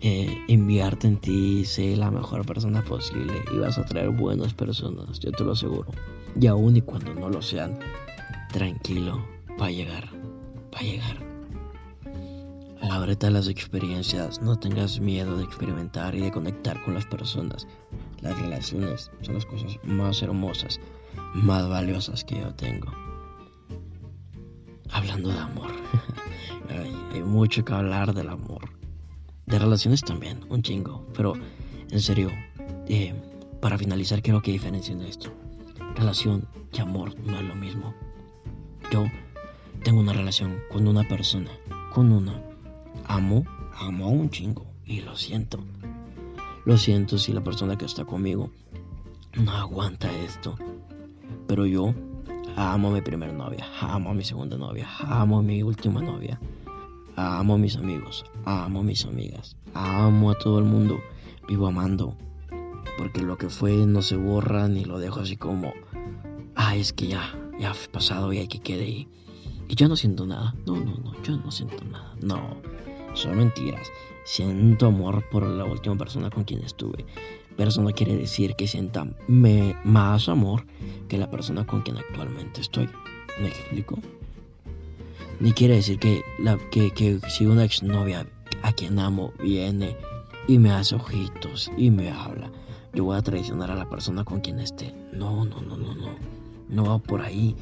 eh, 0.00 0.36
enviarte 0.48 1.06
en 1.06 1.16
ti, 1.16 1.64
sé 1.64 1.96
la 1.96 2.10
mejor 2.10 2.44
persona 2.44 2.82
posible 2.82 3.44
y 3.52 3.58
vas 3.58 3.78
a 3.78 3.84
traer 3.84 4.10
buenas 4.10 4.54
personas, 4.54 5.20
yo 5.20 5.30
te 5.32 5.44
lo 5.44 5.52
aseguro. 5.52 5.88
Y 6.40 6.46
aún 6.46 6.76
y 6.76 6.80
cuando 6.80 7.14
no 7.14 7.28
lo 7.28 7.42
sean, 7.42 7.78
tranquilo, 8.52 9.26
va 9.60 9.66
a 9.66 9.70
llegar, 9.70 10.08
va 10.72 10.78
a 10.78 10.82
llegar. 10.82 11.16
Ábrete 12.82 13.26
a 13.26 13.30
las 13.30 13.48
experiencias, 13.48 14.42
no 14.42 14.58
tengas 14.58 15.00
miedo 15.00 15.36
de 15.38 15.44
experimentar 15.44 16.14
y 16.14 16.20
de 16.20 16.30
conectar 16.30 16.82
con 16.84 16.94
las 16.94 17.06
personas. 17.06 17.66
Las 18.20 18.38
relaciones 18.38 19.10
son 19.22 19.34
las 19.34 19.46
cosas 19.46 19.78
más 19.84 20.22
hermosas, 20.22 20.78
más 21.32 21.68
valiosas 21.68 22.24
que 22.24 22.40
yo 22.40 22.54
tengo. 22.54 22.92
Hablando 24.90 25.30
de 25.30 25.38
amor, 25.38 25.70
hay, 27.14 27.22
mucho 27.22 27.64
que 27.64 27.72
hablar 27.72 28.12
del 28.12 28.28
amor. 28.28 28.68
De 29.46 29.58
relaciones 29.58 30.02
también, 30.02 30.40
un 30.50 30.62
chingo. 30.62 31.06
Pero, 31.14 31.32
en 31.90 32.00
serio, 32.00 32.30
eh, 32.88 33.14
para 33.60 33.78
finalizar, 33.78 34.20
quiero 34.20 34.42
que 34.42 34.52
diferencien 34.52 35.00
esto. 35.00 35.32
Relación 35.94 36.46
y 36.72 36.80
amor 36.80 37.18
no 37.20 37.38
es 37.38 37.44
lo 37.44 37.54
mismo. 37.54 37.94
Yo 38.90 39.06
tengo 39.82 40.00
una 40.00 40.12
relación 40.12 40.58
con 40.70 40.86
una 40.86 41.06
persona, 41.06 41.50
con 41.92 42.12
una 42.12 42.40
amo, 43.06 43.44
amo 43.78 44.06
a 44.06 44.08
un 44.08 44.30
chingo 44.30 44.66
y 44.84 45.00
lo 45.00 45.16
siento. 45.16 45.58
Lo 46.64 46.76
siento 46.76 47.18
si 47.18 47.32
la 47.32 47.42
persona 47.42 47.76
que 47.76 47.84
está 47.84 48.04
conmigo 48.04 48.50
no 49.34 49.52
aguanta 49.52 50.10
esto. 50.18 50.56
Pero 51.46 51.66
yo 51.66 51.94
amo 52.56 52.88
a 52.88 52.92
mi 52.92 53.00
primera 53.02 53.32
novia, 53.32 53.66
amo 53.80 54.10
a 54.10 54.14
mi 54.14 54.24
segunda 54.24 54.56
novia, 54.56 54.86
amo 55.00 55.38
a 55.38 55.42
mi 55.42 55.62
última 55.62 56.00
novia, 56.00 56.38
amo 57.16 57.54
a 57.54 57.58
mis 57.58 57.76
amigos, 57.76 58.24
amo 58.44 58.80
a 58.80 58.82
mis 58.82 59.04
amigas, 59.04 59.56
amo 59.74 60.30
a 60.30 60.34
todo 60.38 60.58
el 60.58 60.64
mundo. 60.64 61.00
Vivo 61.48 61.66
amando. 61.66 62.16
Porque 62.96 63.22
lo 63.22 63.36
que 63.36 63.48
fue 63.48 63.86
no 63.86 64.02
se 64.02 64.16
borra 64.16 64.68
ni 64.68 64.84
lo 64.84 64.98
dejo 64.98 65.20
así 65.20 65.36
como, 65.36 65.72
ah, 66.54 66.76
es 66.76 66.92
que 66.92 67.08
ya, 67.08 67.34
ya 67.62 67.70
ha 67.70 67.92
pasado 67.92 68.32
y 68.32 68.38
hay 68.38 68.48
que 68.48 68.60
quede 68.60 68.84
ahí. 68.84 69.08
Y 69.68 69.74
yo 69.76 69.88
no 69.88 69.96
siento 69.96 70.26
nada. 70.26 70.54
No, 70.66 70.76
no, 70.76 70.96
no, 70.96 71.22
yo 71.22 71.36
no 71.36 71.50
siento 71.50 71.84
nada. 71.84 72.14
No 72.20 72.56
son 73.14 73.36
mentiras. 73.36 73.90
Siento 74.24 74.86
amor 74.86 75.24
por 75.30 75.46
la 75.46 75.64
última 75.64 75.96
persona 75.96 76.30
con 76.30 76.44
quien 76.44 76.62
estuve. 76.62 77.04
Pero 77.56 77.68
eso 77.68 77.82
no 77.82 77.90
quiere 77.90 78.16
decir 78.16 78.54
que 78.56 78.66
sienta 78.66 79.06
más 79.28 80.28
amor 80.28 80.66
que 81.08 81.18
la 81.18 81.30
persona 81.30 81.66
con 81.66 81.82
quien 81.82 81.98
actualmente 81.98 82.60
estoy. 82.60 82.88
¿Me 83.40 83.48
explico? 83.48 83.98
Ni 85.40 85.52
quiere 85.52 85.76
decir 85.76 85.98
que, 85.98 86.22
la, 86.38 86.58
que, 86.70 86.90
que 86.92 87.20
si 87.28 87.46
una 87.46 87.64
exnovia 87.64 88.26
a 88.62 88.72
quien 88.72 88.98
amo 88.98 89.32
viene 89.42 89.96
y 90.48 90.58
me 90.58 90.70
hace 90.70 90.94
ojitos 90.94 91.70
y 91.76 91.90
me 91.90 92.10
habla, 92.10 92.50
yo 92.94 93.04
voy 93.04 93.16
a 93.16 93.22
traicionar 93.22 93.70
a 93.70 93.76
la 93.76 93.88
persona 93.88 94.24
con 94.24 94.40
quien 94.40 94.60
esté. 94.60 94.94
No, 95.12 95.44
no, 95.44 95.60
no, 95.60 95.76
no, 95.76 95.94
no. 95.94 96.41
No 96.72 96.84
va 96.86 96.98
por 96.98 97.20
ahí. 97.20 97.54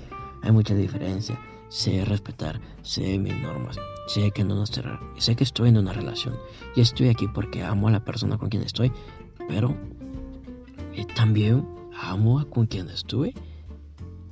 Hay 0.42 0.53
mucha 0.53 0.75
diferencia. 0.75 1.38
Sé 1.68 2.05
respetar, 2.05 2.61
sé 2.83 3.18
mis 3.18 3.35
normas. 3.35 3.77
Sé 4.07 4.31
que 4.31 4.44
no 4.44 4.64
sé 4.66 5.37
que 5.37 5.44
estoy 5.44 5.68
en 5.68 5.79
una 5.79 5.92
relación 5.92 6.35
y 6.75 6.81
estoy 6.81 7.09
aquí 7.09 7.29
porque 7.29 7.62
amo 7.62 7.88
a 7.88 7.92
la 7.92 8.05
persona 8.05 8.38
con 8.38 8.49
quien 8.49 8.62
estoy, 8.64 8.90
pero 9.46 9.77
eh, 10.94 11.07
también 11.14 11.64
amo 12.01 12.40
a 12.40 12.44
con 12.44 12.66
quien 12.66 12.88
estuve, 12.88 13.35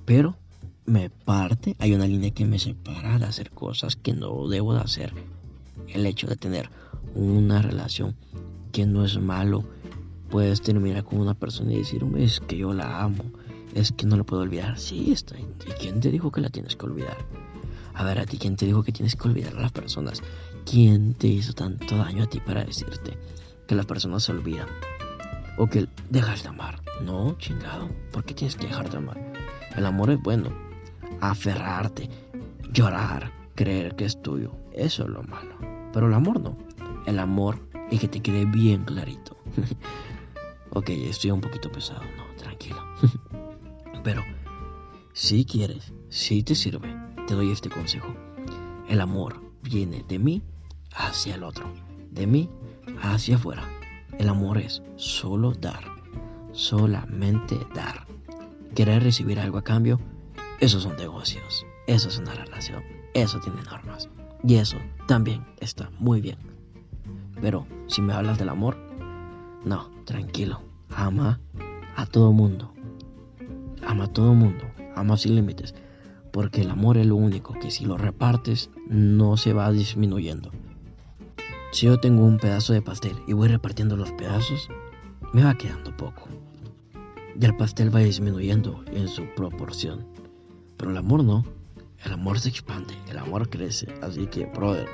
pero 0.04 0.36
me 0.84 1.10
parte, 1.10 1.76
hay 1.78 1.94
una 1.94 2.06
línea 2.06 2.32
que 2.32 2.44
me 2.44 2.58
separa 2.58 3.18
de 3.18 3.26
hacer 3.26 3.50
cosas 3.50 3.94
que 3.94 4.14
no 4.14 4.48
debo 4.48 4.74
de 4.74 4.80
hacer. 4.80 5.12
El 5.86 6.06
hecho 6.06 6.26
de 6.26 6.34
tener 6.34 6.70
una 7.14 7.62
relación 7.62 8.16
que 8.72 8.84
no 8.84 9.04
es 9.04 9.16
malo, 9.18 9.64
puedes 10.28 10.60
terminar 10.60 11.04
con 11.04 11.20
una 11.20 11.34
persona 11.34 11.72
y 11.72 11.78
decir, 11.78 12.04
es 12.16 12.40
que 12.40 12.56
yo 12.56 12.74
la 12.74 13.02
amo, 13.02 13.22
es 13.74 13.92
que 13.92 14.06
no 14.06 14.16
la 14.16 14.24
puedo 14.24 14.42
olvidar. 14.42 14.78
Sí, 14.78 15.12
está. 15.12 15.38
¿Y 15.38 15.44
quién 15.80 16.00
te 16.00 16.10
dijo 16.10 16.30
que 16.30 16.40
la 16.40 16.50
tienes 16.50 16.76
que 16.76 16.86
olvidar? 16.86 17.16
A 17.94 18.04
ver, 18.04 18.18
a 18.20 18.26
ti, 18.26 18.38
¿quién 18.38 18.56
te 18.56 18.66
dijo 18.66 18.82
que 18.82 18.92
tienes 18.92 19.16
que 19.16 19.28
olvidar 19.28 19.56
a 19.56 19.60
las 19.60 19.72
personas? 19.72 20.22
¿Quién 20.64 21.14
te 21.14 21.26
hizo 21.26 21.52
tanto 21.52 21.96
daño 21.96 22.24
a 22.24 22.26
ti 22.28 22.40
para 22.40 22.64
decirte 22.64 23.18
que 23.66 23.74
las 23.74 23.86
personas 23.86 24.22
se 24.22 24.32
olvidan? 24.32 24.68
O 25.56 25.66
que 25.66 25.88
dejas 26.08 26.44
de 26.44 26.50
amar. 26.50 26.80
No, 27.02 27.36
chingado. 27.38 27.88
¿Por 28.12 28.24
qué 28.24 28.34
tienes 28.34 28.54
que 28.54 28.68
dejar 28.68 28.88
de 28.90 28.98
amar? 28.98 29.32
El 29.76 29.84
amor 29.84 30.10
es 30.10 30.22
bueno. 30.22 30.50
Aferrarte, 31.20 32.08
llorar, 32.72 33.32
creer 33.56 33.96
que 33.96 34.04
es 34.04 34.22
tuyo. 34.22 34.52
Eso 34.72 35.02
es 35.02 35.08
lo 35.08 35.24
malo. 35.24 35.56
Pero 35.92 36.06
el 36.06 36.14
amor 36.14 36.40
no. 36.40 36.56
El 37.06 37.18
amor 37.18 37.58
es 37.90 37.98
que 37.98 38.08
te 38.08 38.20
quede 38.20 38.44
bien 38.44 38.84
clarito. 38.84 39.36
ok, 40.70 40.88
estoy 40.90 41.32
un 41.32 41.40
poquito 41.40 41.70
pesado. 41.72 42.02
No, 42.16 42.24
tranquilo. 42.36 42.78
Pero 44.02 44.22
si 45.12 45.44
quieres, 45.44 45.92
si 46.08 46.42
te 46.42 46.54
sirve 46.54 47.08
te 47.28 47.34
doy 47.34 47.50
este 47.50 47.68
consejo. 47.68 48.14
El 48.88 49.02
amor 49.02 49.42
viene 49.62 50.02
de 50.08 50.18
mí 50.18 50.42
hacia 50.94 51.34
el 51.34 51.44
otro, 51.44 51.70
de 52.10 52.26
mí 52.26 52.48
hacia 53.02 53.36
afuera. 53.36 53.68
El 54.18 54.30
amor 54.30 54.56
es 54.56 54.82
solo 54.96 55.52
dar, 55.52 55.84
solamente 56.52 57.58
dar. 57.74 58.06
Querer 58.74 59.02
recibir 59.02 59.38
algo 59.40 59.58
a 59.58 59.62
cambio, 59.62 60.00
esos 60.58 60.84
son 60.84 60.96
negocios, 60.96 61.66
eso 61.86 62.08
es 62.08 62.18
una 62.18 62.32
relación, 62.32 62.82
eso 63.12 63.38
tiene 63.40 63.62
normas. 63.62 64.08
Y 64.42 64.54
eso 64.54 64.78
también 65.06 65.44
está 65.60 65.90
muy 65.98 66.22
bien. 66.22 66.38
Pero 67.42 67.66
si 67.88 68.00
me 68.00 68.14
hablas 68.14 68.38
del 68.38 68.48
amor, 68.48 68.78
no, 69.66 69.90
tranquilo, 70.06 70.62
ama 70.88 71.40
a 71.94 72.06
todo 72.06 72.32
mundo. 72.32 72.72
Ama 73.88 74.04
a 74.04 74.12
todo 74.12 74.32
mundo, 74.34 74.64
ama 74.94 75.16
sin 75.16 75.34
límites 75.34 75.74
porque 76.38 76.60
el 76.60 76.70
amor 76.70 76.98
es 76.98 77.06
lo 77.06 77.16
único 77.16 77.54
que 77.54 77.70
si 77.70 77.84
lo 77.84 77.96
repartes 77.96 78.70
no 78.86 79.36
se 79.36 79.52
va 79.52 79.72
disminuyendo. 79.72 80.52
Si 81.72 81.86
yo 81.86 81.98
tengo 81.98 82.24
un 82.24 82.38
pedazo 82.38 82.72
de 82.72 82.82
pastel 82.82 83.16
y 83.26 83.32
voy 83.32 83.48
repartiendo 83.48 83.96
los 83.96 84.12
pedazos, 84.12 84.68
me 85.32 85.42
va 85.42 85.58
quedando 85.58 85.96
poco. 85.96 86.28
Y 87.38 87.44
el 87.44 87.56
pastel 87.56 87.94
va 87.94 87.98
disminuyendo 87.98 88.84
en 88.92 89.08
su 89.08 89.24
proporción. 89.34 90.06
Pero 90.76 90.90
el 90.90 90.96
amor 90.96 91.24
no. 91.24 91.44
El 92.04 92.12
amor 92.12 92.38
se 92.38 92.48
expande, 92.48 92.94
el 93.10 93.18
amor 93.18 93.48
crece. 93.50 93.92
Así 94.00 94.26
que, 94.28 94.46
brother, 94.46 94.86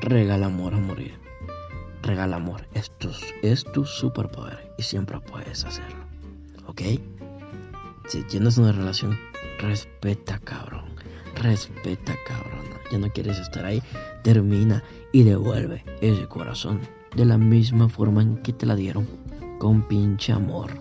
regala 0.00 0.46
amor 0.46 0.74
a 0.74 0.78
morir. 0.78 1.14
Regala 2.02 2.36
amor. 2.36 2.66
Esto 2.74 3.10
es 3.42 3.64
tu 3.72 3.84
superpoder 3.84 4.72
y 4.76 4.82
siempre 4.82 5.20
puedes 5.20 5.64
hacerlo. 5.64 6.04
¿Ok? 6.66 6.82
Si 8.10 8.24
tienes 8.24 8.58
una 8.58 8.72
relación 8.72 9.16
Respeta, 9.60 10.40
cabrón. 10.40 10.86
Respeta, 11.36 12.12
cabrón. 12.26 12.64
Ya 12.90 12.98
no 12.98 13.08
quieres 13.12 13.38
estar 13.38 13.64
ahí. 13.64 13.80
Termina 14.24 14.82
y 15.12 15.22
devuelve 15.22 15.84
ese 16.00 16.26
corazón 16.26 16.80
de 17.14 17.24
la 17.24 17.38
misma 17.38 17.88
forma 17.88 18.22
en 18.22 18.38
que 18.38 18.52
te 18.52 18.66
la 18.66 18.74
dieron. 18.74 19.06
Con 19.60 19.86
pinche 19.86 20.32
amor. 20.32 20.72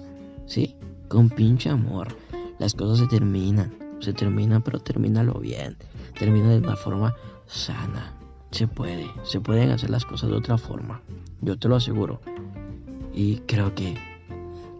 ¿Sí? 0.47 0.75
Con 1.07 1.29
pinche 1.29 1.69
amor. 1.69 2.07
Las 2.57 2.73
cosas 2.73 2.97
se 2.97 3.05
terminan. 3.05 3.77
Se 3.99 4.11
terminan, 4.11 4.63
pero 4.63 4.79
termínalo 4.79 5.35
bien. 5.35 5.77
Termina 6.17 6.49
de 6.49 6.57
una 6.57 6.77
forma 6.77 7.13
sana. 7.45 8.17
Se 8.49 8.67
puede. 8.67 9.05
Se 9.21 9.39
pueden 9.39 9.69
hacer 9.69 9.91
las 9.91 10.03
cosas 10.03 10.31
de 10.31 10.37
otra 10.37 10.57
forma. 10.57 10.99
Yo 11.41 11.59
te 11.59 11.67
lo 11.67 11.75
aseguro. 11.75 12.21
Y 13.13 13.37
creo 13.45 13.75
que 13.75 13.95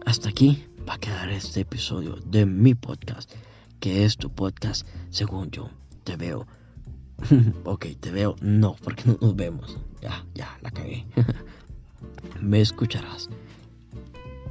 hasta 0.04 0.30
aquí 0.30 0.64
va 0.88 0.94
a 0.94 0.98
quedar 0.98 1.30
este 1.30 1.60
episodio 1.60 2.16
de 2.24 2.46
mi 2.46 2.74
podcast 2.74 3.32
que 3.78 4.04
es 4.04 4.16
tu 4.16 4.30
podcast, 4.30 4.86
según 5.10 5.50
yo 5.50 5.70
te 6.04 6.16
veo 6.16 6.46
ok, 7.64 7.86
te 8.00 8.10
veo. 8.10 8.36
No, 8.40 8.76
porque 8.82 9.04
no 9.06 9.18
nos 9.20 9.36
vemos. 9.36 9.78
Ya, 10.00 10.24
ya, 10.34 10.58
la 10.62 10.70
cagué. 10.70 11.06
me 12.40 12.60
escucharás. 12.60 13.28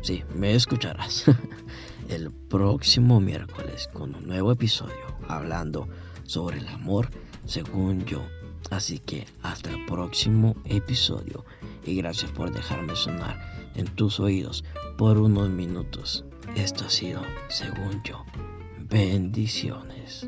Sí, 0.02 0.24
me 0.36 0.56
escucharás. 0.56 1.26
el 2.10 2.32
próximo 2.32 3.20
miércoles 3.20 3.90
con 3.94 4.16
un 4.16 4.28
nuevo 4.28 4.52
episodio 4.52 5.18
hablando 5.28 5.88
sobre 6.24 6.58
el 6.60 6.68
amor 6.68 7.10
según 7.46 8.06
yo. 8.06 8.22
Así 8.72 9.00
que 9.00 9.26
hasta 9.42 9.72
el 9.72 9.86
próximo 9.86 10.56
episodio 10.66 11.46
y 11.86 11.96
gracias 11.96 12.32
por 12.32 12.52
dejarme 12.52 12.96
sonar 12.96 13.59
en 13.80 13.88
tus 13.96 14.20
oídos 14.20 14.64
por 14.98 15.18
unos 15.18 15.50
minutos. 15.50 16.26
Esto 16.56 16.86
ha 16.86 16.90
sido 16.90 17.22
según 17.48 18.04
yo. 18.04 18.26
Bendiciones. 18.90 20.28